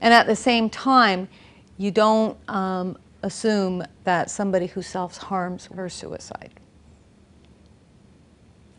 And 0.00 0.14
at 0.14 0.26
the 0.26 0.36
same 0.36 0.70
time, 0.70 1.28
you 1.76 1.90
don't 1.90 2.36
um, 2.48 2.96
assume 3.22 3.84
that 4.04 4.30
somebody 4.30 4.66
who 4.66 4.82
self 4.82 5.16
harms 5.18 5.68
or 5.76 5.88
suicide. 5.88 6.52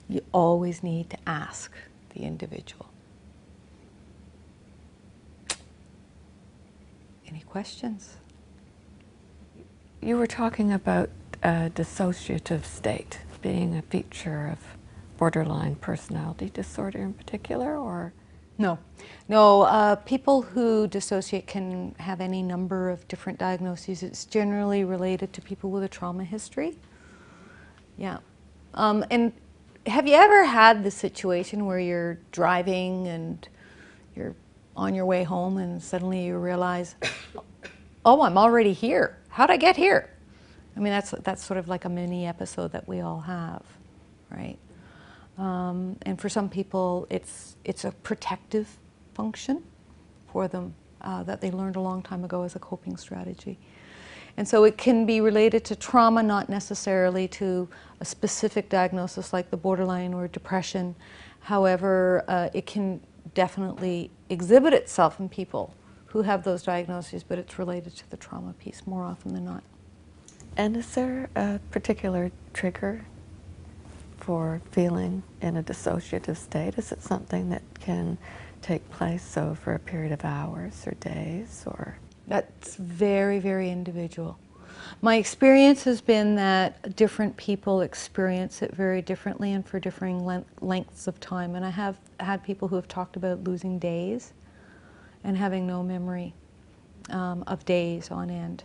You 0.10 0.22
always 0.32 0.84
need 0.84 1.10
to 1.10 1.18
ask 1.28 1.72
the 2.14 2.22
individual. 2.22 2.90
Any 7.28 7.42
questions? 7.42 8.16
You 10.02 10.18
were 10.18 10.28
talking 10.28 10.72
about 10.72 11.10
a 11.48 11.72
dissociative 11.74 12.66
state 12.66 13.20
being 13.42 13.78
a 13.78 13.82
feature 13.82 14.50
of 14.52 14.60
borderline 15.18 15.76
personality 15.76 16.50
disorder 16.50 17.00
in 17.00 17.14
particular, 17.14 17.78
or? 17.78 18.12
No, 18.58 18.78
no. 19.30 19.62
Uh, 19.62 19.96
people 19.96 20.42
who 20.42 20.88
dissociate 20.88 21.48
can 21.48 21.96
have 22.00 22.20
any 22.20 22.44
number 22.44 22.90
of 22.90 23.08
different 23.08 23.40
diagnoses. 23.40 24.04
It's 24.04 24.26
generally 24.26 24.84
related 24.84 25.32
to 25.34 25.42
people 25.42 25.72
with 25.72 25.84
a 25.84 25.88
trauma 25.88 26.26
history. 26.26 26.78
Yeah. 27.98 28.18
Um, 28.74 29.06
and 29.10 29.32
have 29.86 30.06
you 30.06 30.16
ever 30.16 30.44
had 30.44 30.84
the 30.84 30.92
situation 30.92 31.66
where 31.66 31.80
you're 31.80 32.20
driving 32.34 33.08
and 33.08 33.48
you're 34.18 34.36
on 34.76 34.94
your 34.94 35.06
way 35.06 35.24
home 35.24 35.60
and 35.60 35.82
suddenly 35.82 36.26
you 36.26 36.38
realize, 36.38 36.96
oh, 38.06 38.22
I'm 38.22 38.38
already 38.38 38.74
here. 38.74 39.18
How'd 39.30 39.50
I 39.50 39.56
get 39.56 39.78
here? 39.78 40.10
I 40.78 40.80
mean, 40.80 40.94
that's, 40.94 41.10
that's 41.24 41.44
sort 41.44 41.58
of 41.58 41.68
like 41.68 41.86
a 41.86 41.90
mini 41.90 42.28
episode 42.28 42.72
that 42.74 42.88
we 42.88 43.02
all 43.02 43.22
have, 43.22 43.64
right? 44.30 44.60
Um, 45.40 45.98
and 46.04 46.22
for 46.22 46.30
some 46.30 46.50
people, 46.50 47.08
it's, 47.10 47.56
it's 47.66 47.84
a 47.84 47.92
protective 47.92 48.68
function 49.16 49.64
for 50.32 50.48
them 50.48 50.76
uh, 51.02 51.24
that 51.24 51.42
they 51.42 51.50
learned 51.50 51.78
a 51.78 51.80
long 51.80 52.04
time 52.04 52.24
ago 52.24 52.44
as 52.44 52.56
a 52.56 52.60
coping 52.60 52.96
strategy. 52.96 53.58
And 54.38 54.48
so 54.48 54.66
it 54.66 54.78
can 54.78 55.08
be 55.08 55.20
related 55.20 55.66
to 55.66 55.76
trauma, 55.76 56.22
not 56.22 56.48
necessarily 56.48 57.28
to 57.30 57.68
a 58.00 58.06
specific 58.06 58.70
diagnosis 58.70 59.34
like 59.34 59.50
the 59.50 59.58
borderline 59.58 60.14
or 60.14 60.28
depression. 60.28 60.96
However, 61.40 62.24
uh, 62.28 62.50
it 62.54 62.68
can 62.68 63.02
definitely 63.34 64.12
exhibit 64.30 64.74
itself 64.74 65.20
in 65.20 65.28
people 65.28 65.74
who 66.06 66.22
have 66.22 66.44
those 66.44 66.62
diagnoses, 66.62 67.24
but 67.24 67.40
it's 67.40 67.58
related 67.58 67.96
to 67.98 68.10
the 68.12 68.18
trauma 68.18 68.54
piece 68.54 68.86
more 68.86 69.04
often 69.04 69.34
than 69.34 69.46
not. 69.46 69.64
And 70.58 70.76
is 70.76 70.96
there 70.96 71.30
a 71.36 71.60
particular 71.70 72.32
trigger 72.52 73.06
for 74.18 74.60
feeling 74.72 75.22
in 75.40 75.56
a 75.56 75.62
dissociative 75.62 76.36
state? 76.36 76.80
Is 76.80 76.92
it 76.92 77.04
something 77.04 77.52
that 77.52 77.62
can 77.80 78.18
take 78.64 78.90
place 78.90 79.38
over 79.38 79.76
a 79.76 79.80
period 79.80 80.12
of 80.12 80.26
hours 80.26 80.88
or 80.88 80.94
days 80.94 81.64
or? 81.68 82.00
That's 82.28 82.76
very, 82.76 83.38
very 83.38 83.70
individual. 83.70 84.40
My 85.02 85.18
experience 85.18 85.84
has 85.84 86.02
been 86.02 86.36
that 86.36 86.96
different 86.96 87.38
people 87.38 87.82
experience 87.82 88.64
it 88.64 88.74
very 88.76 89.04
differently 89.04 89.54
and 89.54 89.64
for 89.64 89.80
differing 89.80 90.26
lengths 90.60 91.06
of 91.06 91.20
time. 91.20 91.54
And 91.54 91.64
I 91.64 91.70
have 91.70 91.98
had 92.20 92.44
people 92.44 92.68
who 92.68 92.76
have 92.78 92.88
talked 92.88 93.16
about 93.16 93.44
losing 93.44 93.78
days 93.78 94.34
and 95.24 95.38
having 95.38 95.68
no 95.68 95.84
memory 95.84 96.34
um, 97.12 97.44
of 97.46 97.64
days 97.66 98.10
on 98.10 98.32
end. 98.32 98.64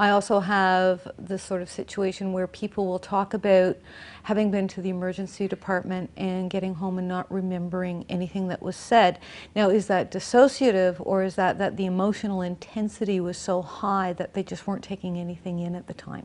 I 0.00 0.08
also 0.08 0.40
have 0.40 1.06
this 1.18 1.42
sort 1.42 1.60
of 1.60 1.68
situation 1.68 2.32
where 2.32 2.46
people 2.46 2.86
will 2.86 2.98
talk 2.98 3.34
about 3.34 3.76
having 4.22 4.50
been 4.50 4.66
to 4.68 4.80
the 4.80 4.88
emergency 4.88 5.46
department 5.46 6.08
and 6.16 6.48
getting 6.48 6.76
home 6.76 6.96
and 6.96 7.06
not 7.06 7.30
remembering 7.30 8.06
anything 8.08 8.48
that 8.48 8.62
was 8.62 8.76
said. 8.76 9.18
Now, 9.54 9.68
is 9.68 9.88
that 9.88 10.10
dissociative 10.10 10.96
or 11.00 11.22
is 11.22 11.34
that 11.34 11.58
that 11.58 11.76
the 11.76 11.84
emotional 11.84 12.40
intensity 12.40 13.20
was 13.20 13.36
so 13.36 13.60
high 13.60 14.14
that 14.14 14.32
they 14.32 14.42
just 14.42 14.66
weren't 14.66 14.82
taking 14.82 15.18
anything 15.18 15.58
in 15.58 15.74
at 15.74 15.86
the 15.86 15.92
time? 15.92 16.24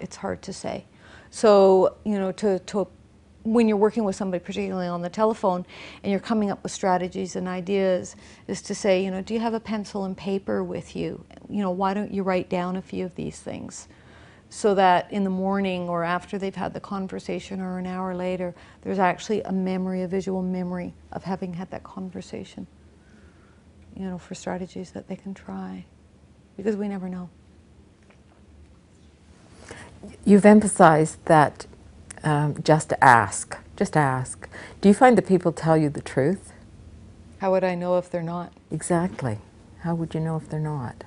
It's 0.00 0.16
hard 0.16 0.42
to 0.42 0.52
say. 0.52 0.86
So, 1.30 1.94
you 2.04 2.18
know, 2.18 2.32
to, 2.32 2.58
to 2.58 2.88
when 3.44 3.68
you're 3.68 3.76
working 3.76 4.04
with 4.04 4.16
somebody, 4.16 4.42
particularly 4.42 4.86
on 4.86 5.02
the 5.02 5.08
telephone, 5.08 5.66
and 6.02 6.10
you're 6.10 6.20
coming 6.20 6.50
up 6.50 6.62
with 6.62 6.72
strategies 6.72 7.36
and 7.36 7.48
ideas, 7.48 8.16
is 8.46 8.62
to 8.62 8.74
say, 8.74 9.04
you 9.04 9.10
know, 9.10 9.22
do 9.22 9.34
you 9.34 9.40
have 9.40 9.54
a 9.54 9.60
pencil 9.60 10.04
and 10.04 10.16
paper 10.16 10.62
with 10.62 10.94
you? 10.94 11.24
You 11.48 11.62
know, 11.62 11.70
why 11.70 11.94
don't 11.94 12.12
you 12.12 12.22
write 12.22 12.48
down 12.48 12.76
a 12.76 12.82
few 12.82 13.04
of 13.04 13.14
these 13.14 13.40
things? 13.40 13.88
So 14.48 14.74
that 14.74 15.10
in 15.10 15.24
the 15.24 15.30
morning 15.30 15.88
or 15.88 16.04
after 16.04 16.38
they've 16.38 16.54
had 16.54 16.74
the 16.74 16.80
conversation 16.80 17.60
or 17.60 17.78
an 17.78 17.86
hour 17.86 18.14
later, 18.14 18.54
there's 18.82 18.98
actually 18.98 19.40
a 19.42 19.52
memory, 19.52 20.02
a 20.02 20.08
visual 20.08 20.42
memory 20.42 20.94
of 21.10 21.24
having 21.24 21.54
had 21.54 21.70
that 21.70 21.82
conversation. 21.82 22.66
You 23.96 24.06
know, 24.06 24.18
for 24.18 24.34
strategies 24.34 24.90
that 24.92 25.08
they 25.08 25.16
can 25.16 25.34
try. 25.34 25.84
Because 26.56 26.76
we 26.76 26.88
never 26.88 27.08
know. 27.08 27.30
You've 30.24 30.44
emphasized 30.44 31.24
that 31.26 31.66
um, 32.24 32.62
just 32.62 32.92
ask. 33.00 33.56
Just 33.76 33.96
ask. 33.96 34.48
Do 34.80 34.88
you 34.88 34.94
find 34.94 35.16
that 35.18 35.26
people 35.26 35.52
tell 35.52 35.76
you 35.76 35.88
the 35.88 36.00
truth? 36.00 36.52
How 37.38 37.50
would 37.50 37.64
I 37.64 37.74
know 37.74 37.98
if 37.98 38.10
they're 38.10 38.22
not? 38.22 38.52
Exactly. 38.70 39.38
How 39.80 39.94
would 39.94 40.14
you 40.14 40.20
know 40.20 40.36
if 40.36 40.48
they're 40.48 40.60
not? 40.60 41.04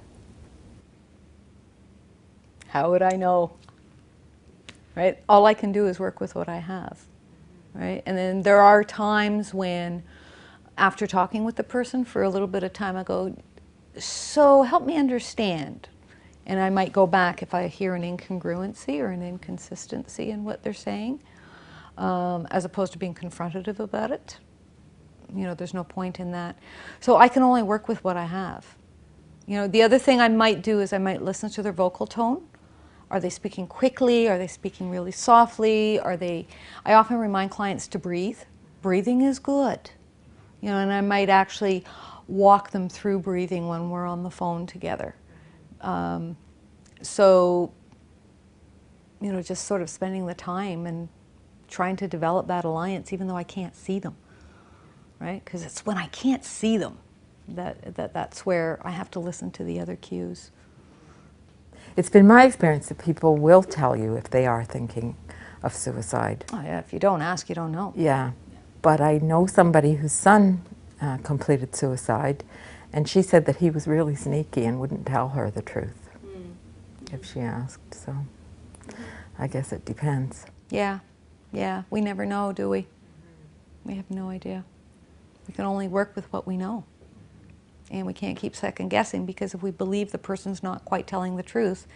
How 2.67 2.91
would 2.91 3.01
I 3.01 3.11
know? 3.11 3.53
Right? 4.95 5.17
All 5.29 5.45
I 5.45 5.53
can 5.53 5.71
do 5.71 5.87
is 5.87 5.99
work 5.99 6.19
with 6.19 6.35
what 6.35 6.49
I 6.49 6.57
have. 6.57 6.99
Right? 7.73 8.03
And 8.05 8.17
then 8.17 8.41
there 8.41 8.61
are 8.61 8.83
times 8.83 9.53
when, 9.53 10.03
after 10.77 11.07
talking 11.07 11.45
with 11.45 11.55
the 11.55 11.63
person 11.63 12.03
for 12.03 12.23
a 12.23 12.29
little 12.29 12.47
bit 12.47 12.63
of 12.63 12.73
time, 12.73 12.97
I 12.97 13.03
go, 13.03 13.35
So 13.97 14.63
help 14.63 14.85
me 14.85 14.97
understand. 14.97 15.87
And 16.45 16.59
I 16.59 16.69
might 16.69 16.93
go 16.93 17.07
back 17.07 17.41
if 17.41 17.53
I 17.53 17.67
hear 17.67 17.95
an 17.95 18.03
incongruency 18.03 18.99
or 18.99 19.07
an 19.07 19.23
inconsistency 19.23 20.29
in 20.29 20.43
what 20.43 20.61
they're 20.61 20.73
saying, 20.73 21.21
um, 21.97 22.47
as 22.51 22.65
opposed 22.65 22.93
to 22.93 22.99
being 22.99 23.15
confrontative 23.15 23.79
about 23.79 24.11
it. 24.11 24.37
You 25.33 25.45
know, 25.45 25.55
there's 25.55 25.73
no 25.73 25.83
point 25.83 26.19
in 26.19 26.31
that. 26.31 26.57
So 26.99 27.17
I 27.17 27.27
can 27.27 27.41
only 27.41 27.63
work 27.63 27.87
with 27.87 28.03
what 28.03 28.15
I 28.15 28.25
have. 28.25 28.75
You 29.47 29.57
know, 29.57 29.67
the 29.67 29.81
other 29.81 29.97
thing 29.97 30.21
I 30.21 30.27
might 30.27 30.61
do 30.61 30.79
is 30.79 30.93
I 30.93 30.97
might 30.97 31.21
listen 31.21 31.49
to 31.51 31.63
their 31.63 31.71
vocal 31.71 32.07
tone. 32.07 32.47
Are 33.09 33.19
they 33.19 33.29
speaking 33.29 33.67
quickly? 33.67 34.27
Are 34.27 34.37
they 34.37 34.47
speaking 34.47 34.89
really 34.89 35.11
softly? 35.11 35.99
Are 35.99 36.17
they? 36.17 36.47
I 36.85 36.93
often 36.93 37.17
remind 37.17 37.51
clients 37.51 37.87
to 37.89 37.99
breathe. 37.99 38.39
Breathing 38.81 39.21
is 39.21 39.39
good. 39.39 39.91
You 40.61 40.69
know, 40.69 40.77
and 40.77 40.91
I 40.91 41.01
might 41.01 41.29
actually 41.29 41.83
walk 42.27 42.71
them 42.71 42.89
through 42.89 43.19
breathing 43.19 43.67
when 43.67 43.89
we're 43.89 44.07
on 44.07 44.23
the 44.23 44.31
phone 44.31 44.65
together. 44.65 45.15
Um, 45.85 46.35
so, 47.01 47.71
you 49.21 49.31
know, 49.31 49.41
just 49.41 49.65
sort 49.65 49.81
of 49.81 49.89
spending 49.89 50.25
the 50.25 50.33
time 50.33 50.85
and 50.85 51.07
trying 51.67 51.95
to 51.97 52.07
develop 52.07 52.47
that 52.47 52.65
alliance, 52.65 53.13
even 53.13 53.27
though 53.27 53.37
I 53.37 53.43
can't 53.43 53.75
see 53.75 53.99
them, 53.99 54.15
right? 55.19 55.43
Because 55.45 55.63
it's 55.63 55.85
when 55.85 55.97
I 55.97 56.07
can't 56.07 56.43
see 56.43 56.77
them 56.77 56.97
that, 57.47 57.95
that 57.95 58.13
that's 58.13 58.45
where 58.45 58.79
I 58.83 58.91
have 58.91 59.11
to 59.11 59.19
listen 59.19 59.51
to 59.51 59.63
the 59.63 59.79
other 59.79 59.95
cues. 59.95 60.51
It's 61.95 62.09
been 62.09 62.27
my 62.27 62.45
experience 62.45 62.87
that 62.89 62.97
people 62.97 63.37
will 63.37 63.63
tell 63.63 63.95
you 63.95 64.15
if 64.15 64.29
they 64.29 64.45
are 64.47 64.65
thinking 64.65 65.15
of 65.63 65.73
suicide. 65.73 66.45
Oh, 66.51 66.61
yeah, 66.61 66.79
if 66.79 66.91
you 66.91 66.99
don't 66.99 67.21
ask, 67.21 67.47
you 67.47 67.55
don't 67.55 67.71
know. 67.71 67.93
Yeah. 67.95 68.31
But 68.81 69.01
I 69.01 69.19
know 69.19 69.45
somebody 69.45 69.95
whose 69.95 70.11
son 70.11 70.61
uh, 71.01 71.17
completed 71.17 71.75
suicide, 71.75 72.43
and 72.95 73.09
she 73.09 73.21
said 73.21 73.45
that 73.45 73.57
he 73.57 73.69
was 73.69 73.87
really 73.87 74.15
sneaky 74.15 74.63
and 74.63 74.79
wouldn't 74.79 75.05
tell 75.05 75.27
her 75.29 75.51
the 75.51 75.61
truth 75.61 76.09
mm. 76.25 76.53
if 77.13 77.25
she 77.25 77.41
asked. 77.41 77.93
So 77.93 78.15
I 79.37 79.47
guess 79.47 79.73
it 79.73 79.83
depends. 79.83 80.45
Yeah, 80.69 80.99
yeah. 81.51 81.83
We 81.89 81.99
never 81.99 82.25
know, 82.25 82.53
do 82.53 82.69
we? 82.69 82.83
Mm-hmm. 82.83 83.89
We 83.89 83.95
have 83.95 84.09
no 84.09 84.29
idea. 84.29 84.63
We 85.45 85.53
can 85.53 85.65
only 85.65 85.89
work 85.89 86.15
with 86.15 86.31
what 86.31 86.47
we 86.47 86.55
know. 86.55 86.85
And 87.91 88.07
we 88.07 88.13
can't 88.13 88.37
keep 88.37 88.55
second 88.55 88.87
guessing 88.87 89.25
because 89.25 89.53
if 89.53 89.61
we 89.61 89.71
believe 89.71 90.13
the 90.13 90.17
person's 90.17 90.63
not 90.63 90.85
quite 90.85 91.05
telling 91.05 91.35
the 91.35 91.43
truth, 91.43 91.87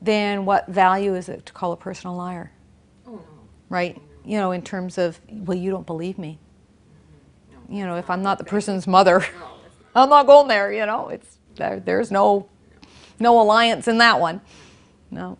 then 0.00 0.44
what 0.44 0.68
value 0.68 1.16
is 1.16 1.28
it 1.28 1.44
to 1.46 1.52
call 1.52 1.72
a 1.72 1.76
person 1.76 2.06
a 2.06 2.16
liar? 2.16 2.52
Oh, 3.04 3.16
no. 3.16 3.24
Right? 3.68 4.00
You 4.24 4.38
know, 4.38 4.52
in 4.52 4.62
terms 4.62 4.96
of, 4.96 5.20
well, 5.28 5.58
you 5.58 5.72
don't 5.72 5.86
believe 5.86 6.18
me. 6.18 6.38
Mm-hmm. 7.50 7.74
No, 7.74 7.78
you 7.78 7.84
know, 7.84 7.96
if 7.96 8.08
I'm 8.08 8.22
not 8.22 8.38
the 8.38 8.44
person's 8.44 8.86
mother. 8.86 9.26
I'm 9.94 10.08
not 10.08 10.26
going 10.26 10.48
there. 10.48 10.72
You 10.72 10.86
know, 10.86 11.08
it's 11.08 11.38
there, 11.56 11.80
there's 11.80 12.10
no 12.10 12.48
no 13.18 13.40
alliance 13.40 13.88
in 13.88 13.98
that 13.98 14.20
one. 14.20 14.40
No. 15.10 15.38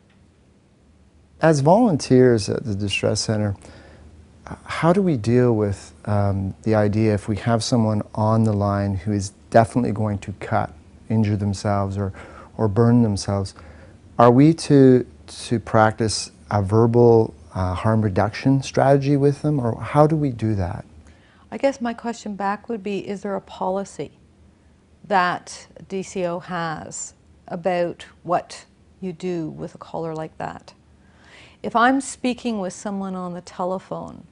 As 1.40 1.60
volunteers 1.60 2.48
at 2.48 2.64
the 2.64 2.74
distress 2.74 3.20
center, 3.20 3.56
how 4.64 4.92
do 4.92 5.00
we 5.00 5.16
deal 5.16 5.54
with 5.54 5.92
um, 6.04 6.54
the 6.62 6.74
idea 6.74 7.14
if 7.14 7.28
we 7.28 7.36
have 7.36 7.62
someone 7.62 8.02
on 8.14 8.44
the 8.44 8.52
line 8.52 8.94
who 8.94 9.12
is 9.12 9.30
definitely 9.50 9.92
going 9.92 10.18
to 10.18 10.32
cut, 10.32 10.72
injure 11.08 11.36
themselves, 11.36 11.96
or 11.96 12.12
or 12.56 12.68
burn 12.68 13.02
themselves? 13.02 13.54
Are 14.18 14.30
we 14.30 14.52
to 14.54 15.06
to 15.26 15.60
practice 15.60 16.30
a 16.50 16.62
verbal 16.62 17.32
uh, 17.54 17.74
harm 17.74 18.02
reduction 18.02 18.62
strategy 18.62 19.16
with 19.16 19.42
them, 19.42 19.60
or 19.60 19.80
how 19.80 20.06
do 20.06 20.16
we 20.16 20.30
do 20.30 20.54
that? 20.56 20.84
I 21.52 21.58
guess 21.58 21.80
my 21.80 21.94
question 21.94 22.34
back 22.34 22.68
would 22.68 22.82
be: 22.82 23.06
Is 23.08 23.22
there 23.22 23.36
a 23.36 23.40
policy? 23.40 24.12
That 25.10 25.66
DCO 25.88 26.44
has 26.44 27.14
about 27.48 28.06
what 28.22 28.64
you 29.00 29.12
do 29.12 29.50
with 29.50 29.74
a 29.74 29.78
caller 29.78 30.14
like 30.14 30.38
that. 30.38 30.72
If 31.64 31.74
I'm 31.74 32.00
speaking 32.00 32.60
with 32.60 32.72
someone 32.72 33.16
on 33.16 33.34
the 33.34 33.40
telephone 33.40 34.24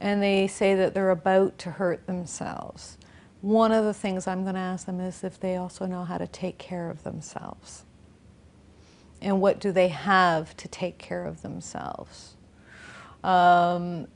and 0.00 0.22
they 0.22 0.46
say 0.46 0.74
that 0.74 0.94
they're 0.94 1.10
about 1.10 1.58
to 1.58 1.72
hurt 1.72 2.06
themselves, 2.06 2.96
one 3.42 3.70
of 3.70 3.84
the 3.84 3.92
things 3.92 4.26
I'm 4.26 4.44
going 4.44 4.54
to 4.54 4.60
ask 4.60 4.86
them 4.86 4.98
is 4.98 5.22
if 5.22 5.38
they 5.38 5.56
also 5.56 5.84
know 5.84 6.04
how 6.04 6.16
to 6.16 6.26
take 6.26 6.56
care 6.56 6.88
of 6.88 7.02
themselves. 7.02 7.84
And 9.20 9.42
what 9.42 9.60
do 9.60 9.72
they 9.72 9.88
have 9.88 10.56
to 10.56 10.68
take 10.68 10.96
care 10.96 11.26
of 11.26 11.42
themselves? 11.42 12.34
Um, 13.22 14.08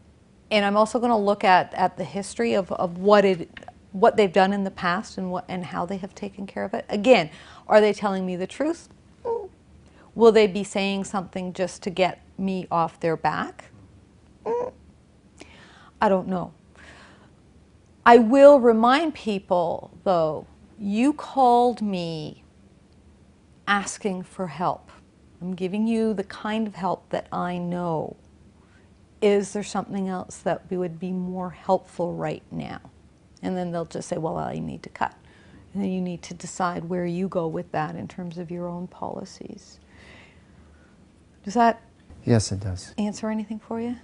and 0.51 0.65
I'm 0.65 0.77
also 0.79 0.99
going 0.99 1.11
to 1.11 1.17
look 1.17 1.45
at, 1.45 1.75
at 1.75 1.99
the 1.99 2.05
history 2.05 2.55
of, 2.55 2.73
of 2.73 2.97
what 2.97 3.27
it 3.27 3.51
what 3.93 4.17
they've 4.17 4.33
done 4.33 4.53
in 4.53 4.65
the 4.65 4.71
past 4.71 5.19
and 5.19 5.31
what 5.31 5.45
and 5.49 5.67
how 5.67 5.87
they 5.87 5.97
have 5.97 6.15
taken 6.15 6.47
care 6.47 6.65
of 6.65 6.75
it. 6.75 6.85
Again, 6.89 7.31
are 7.67 7.81
they 7.81 7.93
telling 7.93 8.27
me 8.27 8.37
the 8.37 8.47
truth? 8.47 8.89
Will 10.15 10.33
they 10.33 10.47
be 10.47 10.65
saying 10.65 11.05
something 11.05 11.53
just 11.53 11.83
to 11.85 11.91
get 11.91 12.21
me 12.37 12.67
off 12.71 12.99
their 13.01 13.17
back? 13.17 13.67
Mm, 14.45 14.73
I 16.01 16.09
don't 16.09 16.29
know. 16.29 16.53
I 18.05 18.19
will 18.19 18.59
remind 18.59 19.15
people, 19.15 19.91
though, 20.05 20.47
you 20.79 21.13
called 21.13 21.83
me 21.83 22.43
asking 23.67 24.23
for 24.23 24.47
help. 24.49 24.91
I'm 25.41 25.55
giving 25.55 25.87
you 25.87 26.15
the 26.15 26.25
kind 26.25 26.67
of 26.67 26.75
help 26.75 27.09
that 27.11 27.29
I 27.31 27.59
know. 27.59 28.17
Is 29.21 29.53
there 29.53 29.63
something 29.63 30.09
else 30.09 30.39
that 30.39 30.71
we 30.71 30.77
would 30.79 30.99
be 30.99 31.13
more 31.13 31.51
helpful 31.51 32.15
right 32.15 32.43
now? 32.51 32.81
And 33.43 33.57
then 33.57 33.71
they'll 33.73 33.85
just 33.85 34.09
say, 34.09 34.19
well, 34.19 34.37
I 34.37 34.59
need 34.59 34.83
to 34.83 34.89
cut. 34.89 35.15
And 35.75 35.83
then 35.83 35.91
you 35.91 36.01
need 36.01 36.23
to 36.23 36.35
decide 36.35 36.85
where 36.89 37.07
you 37.07 37.29
go 37.29 37.47
with 37.47 37.71
that 37.73 37.95
in 37.95 38.09
terms 38.09 38.39
of 38.39 38.51
your 38.51 38.67
own 38.69 38.87
policies. 38.89 39.79
Does 41.45 41.55
that 41.55 41.81
Yes, 42.25 42.53
it 42.53 42.61
does. 42.61 42.95
answer 42.99 43.31
anything 43.31 43.59
for 43.59 43.81
you? 43.81 43.97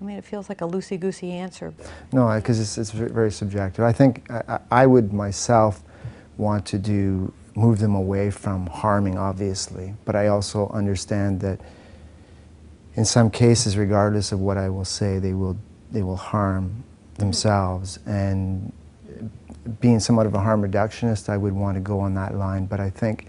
I 0.00 0.04
mean, 0.04 0.16
it 0.16 0.24
feels 0.24 0.48
like 0.48 0.60
a 0.60 0.64
loosey 0.66 0.98
goosey 0.98 1.32
answer. 1.32 1.72
No, 2.12 2.28
because 2.34 2.58
it's, 2.60 2.76
it's 2.76 2.90
very 2.90 3.30
subjective. 3.30 3.84
I 3.84 3.92
think 3.92 4.28
I, 4.30 4.42
I 4.48 4.82
I 4.82 4.86
would 4.86 5.12
myself 5.12 5.82
want 6.36 6.66
to 6.66 6.78
do 6.78 7.32
move 7.54 7.78
them 7.78 7.94
away 7.94 8.30
from 8.30 8.66
harming, 8.66 9.16
obviously, 9.18 9.94
but 10.04 10.16
I 10.16 10.28
also 10.28 10.68
understand 10.70 11.40
that 11.40 11.60
in 12.94 13.04
some 13.04 13.30
cases, 13.30 13.76
regardless 13.76 14.32
of 14.32 14.40
what 14.40 14.56
I 14.58 14.68
will 14.68 14.84
say, 14.84 15.18
they 15.18 15.32
will 15.34 15.56
they 15.92 16.02
will 16.02 16.16
harm 16.16 16.84
themselves. 17.14 17.98
And 18.06 18.72
being 19.80 20.00
somewhat 20.00 20.26
of 20.26 20.34
a 20.34 20.40
harm 20.40 20.62
reductionist, 20.62 21.28
I 21.28 21.36
would 21.36 21.52
want 21.52 21.76
to 21.76 21.80
go 21.80 22.00
on 22.00 22.14
that 22.14 22.34
line. 22.34 22.66
But 22.66 22.80
I 22.80 22.90
think 22.90 23.28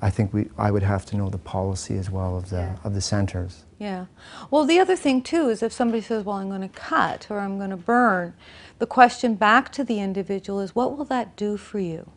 I 0.00 0.10
think 0.10 0.32
we 0.34 0.48
I 0.58 0.70
would 0.70 0.82
have 0.82 1.06
to 1.06 1.16
know 1.16 1.30
the 1.30 1.38
policy 1.38 1.96
as 1.96 2.10
well 2.10 2.36
of 2.36 2.50
the 2.50 2.56
Yeah. 2.56 2.76
of 2.84 2.94
the 2.94 3.00
centers. 3.00 3.64
Yeah. 3.78 4.06
Well, 4.50 4.64
the 4.64 4.80
other 4.80 4.96
thing 4.96 5.22
too 5.22 5.48
is 5.48 5.62
if 5.62 5.72
somebody 5.72 6.00
says, 6.00 6.24
"Well, 6.24 6.36
I'm 6.36 6.48
going 6.48 6.62
to 6.62 6.68
cut 6.68 7.28
or 7.30 7.38
I'm 7.38 7.58
going 7.58 7.70
to 7.70 7.76
burn," 7.76 8.34
the 8.78 8.86
question 8.86 9.34
back 9.36 9.70
to 9.72 9.84
the 9.84 10.00
individual 10.00 10.60
is, 10.60 10.74
"What 10.74 10.96
will 10.96 11.04
that 11.06 11.36
do 11.36 11.56
for 11.56 11.78
you? 11.78 12.10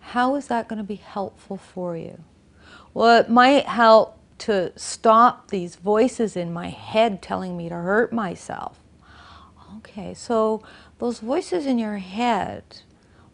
How 0.00 0.34
is 0.34 0.48
that 0.48 0.68
going 0.68 0.78
to 0.78 0.84
be 0.84 0.96
helpful 0.96 1.56
for 1.56 1.96
you?" 1.96 2.18
Well, 2.92 3.18
it 3.20 3.30
might 3.30 3.66
help 3.66 4.18
to 4.38 4.72
stop 4.76 5.48
these 5.48 5.76
voices 5.76 6.36
in 6.36 6.52
my 6.52 6.68
head 6.68 7.22
telling 7.22 7.56
me 7.56 7.68
to 7.68 7.74
hurt 7.74 8.12
myself. 8.12 8.78
Okay, 9.78 10.14
so 10.14 10.62
those 10.98 11.20
voices 11.20 11.66
in 11.66 11.78
your 11.78 11.98
head, 11.98 12.62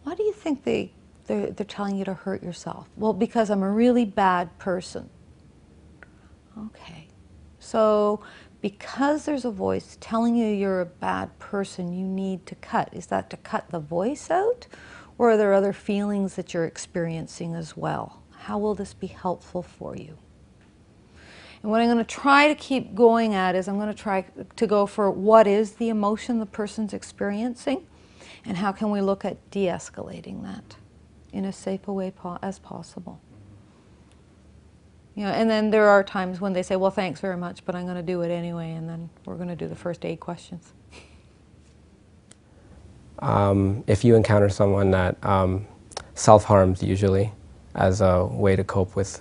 why 0.03 0.15
do 0.15 0.23
you 0.23 0.33
think 0.33 0.65
they 0.65 0.93
they're, 1.27 1.51
they're 1.51 1.65
telling 1.65 1.97
you 1.97 2.05
to 2.07 2.15
hurt 2.15 2.43
yourself? 2.43 2.89
Well, 2.97 3.13
because 3.13 3.51
I'm 3.51 3.63
a 3.63 3.71
really 3.71 4.05
bad 4.05 4.59
person. 4.59 5.09
Okay. 6.59 7.07
So, 7.61 8.21
because 8.61 9.27
there's 9.27 9.45
a 9.45 9.51
voice 9.51 9.97
telling 10.01 10.35
you 10.35 10.47
you're 10.47 10.81
a 10.81 10.87
bad 10.87 11.39
person, 11.39 11.93
you 11.93 12.05
need 12.05 12.47
to 12.47 12.57
cut. 12.57 12.89
Is 12.93 13.07
that 13.07 13.31
to 13.31 13.37
cut 13.37 13.71
the 13.71 13.79
voice 13.79 14.29
out? 14.31 14.67
Or 15.19 15.31
are 15.31 15.37
there 15.37 15.55
other 15.55 15.73
feelings 15.73 16.35
that 16.35 16.53
you're 16.53 16.65
experiencing 16.65 17.55
as 17.55 17.77
well? 17.77 18.23
How 18.31 18.59
will 18.59 18.75
this 18.75 18.93
be 18.93 19.07
helpful 19.07 19.63
for 19.63 19.97
you? 19.97 20.19
And 21.63 21.71
what 21.71 21.81
I'm 21.81 21.89
going 21.89 21.99
to 21.99 22.05
try 22.05 22.49
to 22.49 22.55
keep 22.55 22.95
going 22.95 23.35
at 23.35 23.55
is 23.55 23.69
I'm 23.69 23.77
going 23.77 23.95
to 23.95 24.03
try 24.03 24.23
to 24.57 24.67
go 24.67 24.87
for 24.87 25.11
what 25.11 25.47
is 25.47 25.73
the 25.73 25.89
emotion 25.91 26.39
the 26.39 26.47
person's 26.47 26.95
experiencing 26.95 27.87
and 28.45 28.57
how 28.57 28.73
can 28.73 28.91
we 28.91 29.01
look 29.01 29.25
at 29.25 29.51
de 29.51 29.67
escalating 29.67 30.43
that 30.43 30.77
in 31.33 31.45
as 31.45 31.57
safe 31.57 31.87
a 31.89 31.93
way 31.93 32.11
po- 32.11 32.39
as 32.43 32.59
possible. 32.59 33.21
You 35.15 35.25
know, 35.27 35.33
and 35.33 35.51
then 35.51 35.71
there 35.71 35.89
are 35.89 36.03
times 36.03 36.41
when 36.41 36.55
they 36.55 36.63
say, 36.63 36.77
"Well, 36.77 36.91
thanks 36.91 37.21
very 37.21 37.37
much, 37.37 37.65
but 37.67 37.75
I'm 37.75 37.85
going 37.85 37.97
to 37.97 38.03
do 38.03 38.23
it 38.23 38.31
anyway," 38.31 38.73
and 38.73 38.89
then 38.89 39.11
we're 39.27 39.35
going 39.37 39.49
to 39.49 39.57
do 39.57 39.69
the 39.69 39.77
first 39.77 40.05
aid 40.07 40.21
questions. 40.21 40.73
um, 43.19 43.85
if 43.87 44.05
you 44.05 44.15
encounter 44.17 44.49
someone 44.49 44.91
that 44.93 45.23
um, 45.25 45.67
self 46.15 46.45
harms, 46.45 46.83
usually 46.83 47.33
as 47.75 48.01
a 48.01 48.25
way 48.25 48.57
to 48.57 48.65
cope 48.65 48.97
with 48.97 49.21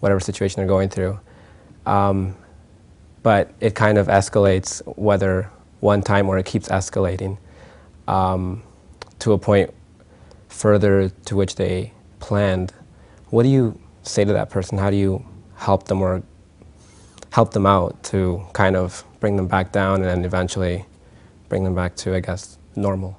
whatever 0.00 0.20
situation 0.20 0.60
they're 0.60 0.68
going 0.68 0.88
through, 0.90 1.18
um, 1.90 2.36
but 3.24 3.52
it 3.60 3.74
kind 3.74 3.98
of 3.98 4.06
escalates 4.06 4.80
whether 4.96 5.50
one 5.80 6.02
time 6.02 6.28
or 6.28 6.38
it 6.38 6.46
keeps 6.46 6.68
escalating 6.68 7.36
um, 8.06 8.62
to 9.18 9.32
a 9.32 9.38
point 9.38 9.74
further 10.48 11.08
to 11.08 11.36
which 11.36 11.56
they 11.56 11.92
planned. 12.20 12.72
What 13.30 13.42
do 13.42 13.48
you 13.48 13.78
say 14.02 14.24
to 14.24 14.32
that 14.32 14.50
person? 14.50 14.78
How 14.78 14.90
do 14.90 14.96
you 14.96 15.26
help 15.56 15.88
them 15.88 16.00
or 16.00 16.22
help 17.32 17.52
them 17.52 17.66
out 17.66 18.02
to 18.04 18.40
kind 18.52 18.76
of 18.76 19.04
bring 19.18 19.36
them 19.36 19.48
back 19.48 19.72
down 19.72 19.96
and 19.96 20.04
then 20.04 20.24
eventually 20.24 20.86
bring 21.48 21.64
them 21.64 21.74
back 21.74 21.96
to, 21.96 22.14
I 22.14 22.20
guess, 22.20 22.56
normal? 22.76 23.18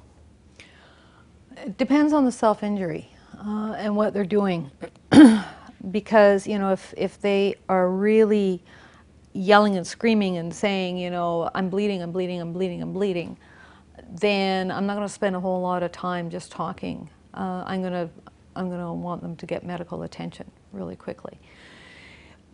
It 1.58 1.76
depends 1.76 2.14
on 2.14 2.24
the 2.24 2.32
self 2.32 2.62
injury 2.62 3.08
uh, 3.38 3.74
and 3.76 3.94
what 3.96 4.14
they're 4.14 4.24
doing. 4.24 4.70
because, 5.90 6.46
you 6.46 6.58
know, 6.58 6.72
if, 6.72 6.94
if 6.96 7.20
they 7.20 7.56
are 7.68 7.90
really 7.90 8.62
yelling 9.32 9.76
and 9.76 9.86
screaming 9.86 10.36
and 10.36 10.54
saying, 10.54 10.98
you 10.98 11.10
know, 11.10 11.50
I'm 11.54 11.70
bleeding, 11.70 12.02
I'm 12.02 12.12
bleeding, 12.12 12.40
I'm 12.40 12.52
bleeding, 12.52 12.82
I'm 12.82 12.92
bleeding, 12.92 13.36
then 14.10 14.70
I'm 14.70 14.86
not 14.86 14.94
going 14.94 15.06
to 15.06 15.12
spend 15.12 15.34
a 15.36 15.40
whole 15.40 15.60
lot 15.60 15.82
of 15.82 15.92
time 15.92 16.30
just 16.30 16.52
talking. 16.52 17.08
Uh, 17.34 17.64
I'm 17.66 17.80
going 17.80 17.92
to 17.92 18.10
I'm 18.54 18.68
going 18.68 18.80
to 18.80 18.92
want 18.92 19.22
them 19.22 19.34
to 19.36 19.46
get 19.46 19.64
medical 19.64 20.02
attention 20.02 20.50
really 20.72 20.96
quickly. 20.96 21.38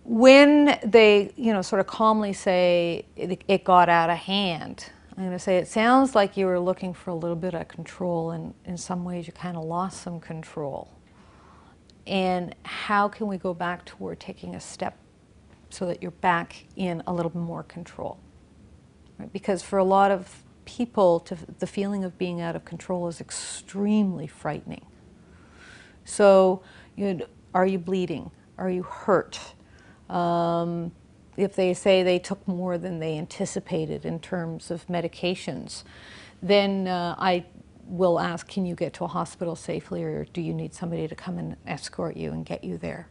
When 0.04 0.78
they, 0.84 1.32
you 1.36 1.52
know, 1.52 1.60
sort 1.60 1.80
of 1.80 1.86
calmly 1.86 2.32
say 2.32 3.04
it, 3.16 3.42
it 3.48 3.64
got 3.64 3.88
out 3.88 4.08
of 4.08 4.16
hand, 4.16 4.86
I'm 5.16 5.24
going 5.24 5.32
to 5.32 5.38
say 5.38 5.58
it 5.58 5.66
sounds 5.66 6.14
like 6.14 6.36
you 6.36 6.46
were 6.46 6.60
looking 6.60 6.94
for 6.94 7.10
a 7.10 7.14
little 7.14 7.36
bit 7.36 7.52
of 7.54 7.66
control, 7.66 8.30
and 8.30 8.54
in 8.64 8.76
some 8.76 9.04
ways 9.04 9.26
you 9.26 9.32
kind 9.32 9.56
of 9.56 9.64
lost 9.64 10.02
some 10.02 10.20
control. 10.20 10.88
And 12.08 12.54
how 12.64 13.06
can 13.06 13.26
we 13.26 13.36
go 13.36 13.52
back 13.52 13.84
toward 13.84 14.18
taking 14.18 14.54
a 14.54 14.60
step 14.60 14.96
so 15.68 15.86
that 15.86 16.02
you're 16.02 16.10
back 16.10 16.64
in 16.74 17.02
a 17.06 17.12
little 17.12 17.36
more 17.36 17.62
control? 17.62 18.18
Right? 19.18 19.30
Because 19.32 19.62
for 19.62 19.78
a 19.78 19.84
lot 19.84 20.10
of 20.10 20.42
people, 20.64 21.20
to, 21.20 21.36
the 21.58 21.66
feeling 21.66 22.04
of 22.04 22.16
being 22.18 22.40
out 22.40 22.56
of 22.56 22.64
control 22.64 23.08
is 23.08 23.20
extremely 23.20 24.26
frightening. 24.26 24.86
So, 26.04 26.62
you 26.96 27.14
know, 27.14 27.26
are 27.54 27.66
you 27.66 27.78
bleeding? 27.78 28.30
Are 28.56 28.70
you 28.70 28.82
hurt? 28.82 29.38
Um, 30.08 30.92
if 31.36 31.54
they 31.54 31.74
say 31.74 32.02
they 32.02 32.18
took 32.18 32.46
more 32.48 32.78
than 32.78 32.98
they 32.98 33.18
anticipated 33.18 34.06
in 34.06 34.18
terms 34.18 34.70
of 34.70 34.86
medications, 34.86 35.84
then 36.42 36.88
uh, 36.88 37.14
I 37.18 37.44
will 37.88 38.20
ask, 38.20 38.46
can 38.46 38.66
you 38.66 38.74
get 38.74 38.92
to 38.94 39.04
a 39.04 39.08
hospital 39.08 39.56
safely, 39.56 40.04
or 40.04 40.26
do 40.32 40.40
you 40.40 40.52
need 40.52 40.74
somebody 40.74 41.08
to 41.08 41.14
come 41.14 41.38
and 41.38 41.56
escort 41.66 42.16
you 42.16 42.32
and 42.32 42.44
get 42.44 42.62
you 42.62 42.76
there? 42.78 43.08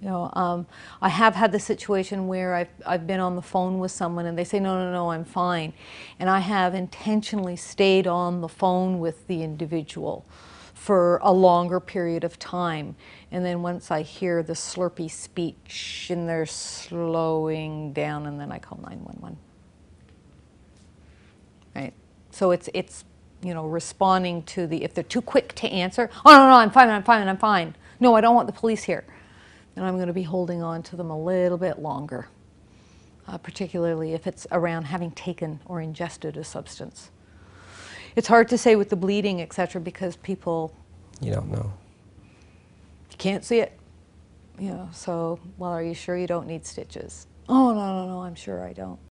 You 0.00 0.08
know, 0.08 0.30
um, 0.32 0.66
I 1.02 1.10
have 1.10 1.34
had 1.34 1.52
the 1.52 1.60
situation 1.60 2.26
where 2.26 2.54
I've, 2.54 2.68
I've 2.86 3.06
been 3.06 3.20
on 3.20 3.36
the 3.36 3.42
phone 3.42 3.78
with 3.78 3.90
someone 3.90 4.24
and 4.24 4.38
they 4.38 4.44
say, 4.44 4.58
no, 4.58 4.78
no, 4.82 4.90
no, 4.90 5.10
I'm 5.10 5.24
fine. 5.24 5.74
And 6.18 6.30
I 6.30 6.38
have 6.38 6.74
intentionally 6.74 7.56
stayed 7.56 8.06
on 8.06 8.40
the 8.40 8.48
phone 8.48 8.98
with 8.98 9.26
the 9.26 9.42
individual 9.42 10.24
for 10.72 11.18
a 11.22 11.30
longer 11.30 11.80
period 11.80 12.24
of 12.24 12.38
time. 12.38 12.96
And 13.30 13.44
then 13.44 13.60
once 13.60 13.90
I 13.90 14.00
hear 14.00 14.42
the 14.42 14.54
slurpy 14.54 15.10
speech 15.10 16.06
and 16.08 16.26
they're 16.26 16.46
slowing 16.46 17.92
down, 17.92 18.26
and 18.26 18.40
then 18.40 18.50
I 18.50 18.58
call 18.58 18.78
911. 18.78 19.36
Right? 21.74 21.92
So 22.30 22.52
it's, 22.52 22.70
it's, 22.72 23.04
you 23.42 23.54
know, 23.54 23.66
responding 23.66 24.42
to 24.44 24.66
the, 24.66 24.84
if 24.84 24.94
they're 24.94 25.04
too 25.04 25.22
quick 25.22 25.54
to 25.56 25.68
answer, 25.68 26.10
oh, 26.26 26.30
no, 26.32 26.48
no, 26.48 26.54
I'm 26.56 26.70
fine, 26.70 26.88
I'm 26.90 27.02
fine, 27.02 27.26
I'm 27.28 27.38
fine. 27.38 27.74
No, 28.00 28.14
I 28.14 28.20
don't 28.20 28.34
want 28.34 28.46
the 28.46 28.52
police 28.52 28.84
here. 28.84 29.04
And 29.76 29.86
I'm 29.86 29.96
going 29.96 30.08
to 30.08 30.12
be 30.14 30.24
holding 30.24 30.62
on 30.62 30.82
to 30.84 30.96
them 30.96 31.10
a 31.10 31.18
little 31.18 31.58
bit 31.58 31.78
longer, 31.80 32.28
uh, 33.28 33.38
particularly 33.38 34.14
if 34.14 34.26
it's 34.26 34.46
around 34.52 34.84
having 34.84 35.10
taken 35.12 35.60
or 35.66 35.80
ingested 35.80 36.36
a 36.36 36.44
substance. 36.44 37.10
It's 38.16 38.28
hard 38.28 38.48
to 38.48 38.58
say 38.58 38.76
with 38.76 38.90
the 38.90 38.96
bleeding, 38.96 39.40
et 39.40 39.52
cetera, 39.54 39.80
because 39.80 40.16
people 40.16 40.74
You 41.20 41.32
don't 41.32 41.50
know. 41.50 41.72
you 43.10 43.16
can't 43.18 43.44
see 43.44 43.60
it. 43.60 43.72
You 44.58 44.70
know, 44.70 44.90
so, 44.92 45.40
well, 45.58 45.70
are 45.72 45.82
you 45.82 45.94
sure 45.94 46.16
you 46.18 46.28
don't 46.28 46.46
need 46.46 46.66
stitches? 46.66 47.26
Oh, 47.48 47.72
no, 47.74 48.04
no, 48.04 48.08
no, 48.08 48.22
I'm 48.22 48.36
sure 48.36 48.62
I 48.64 48.74
don't. 48.74 49.00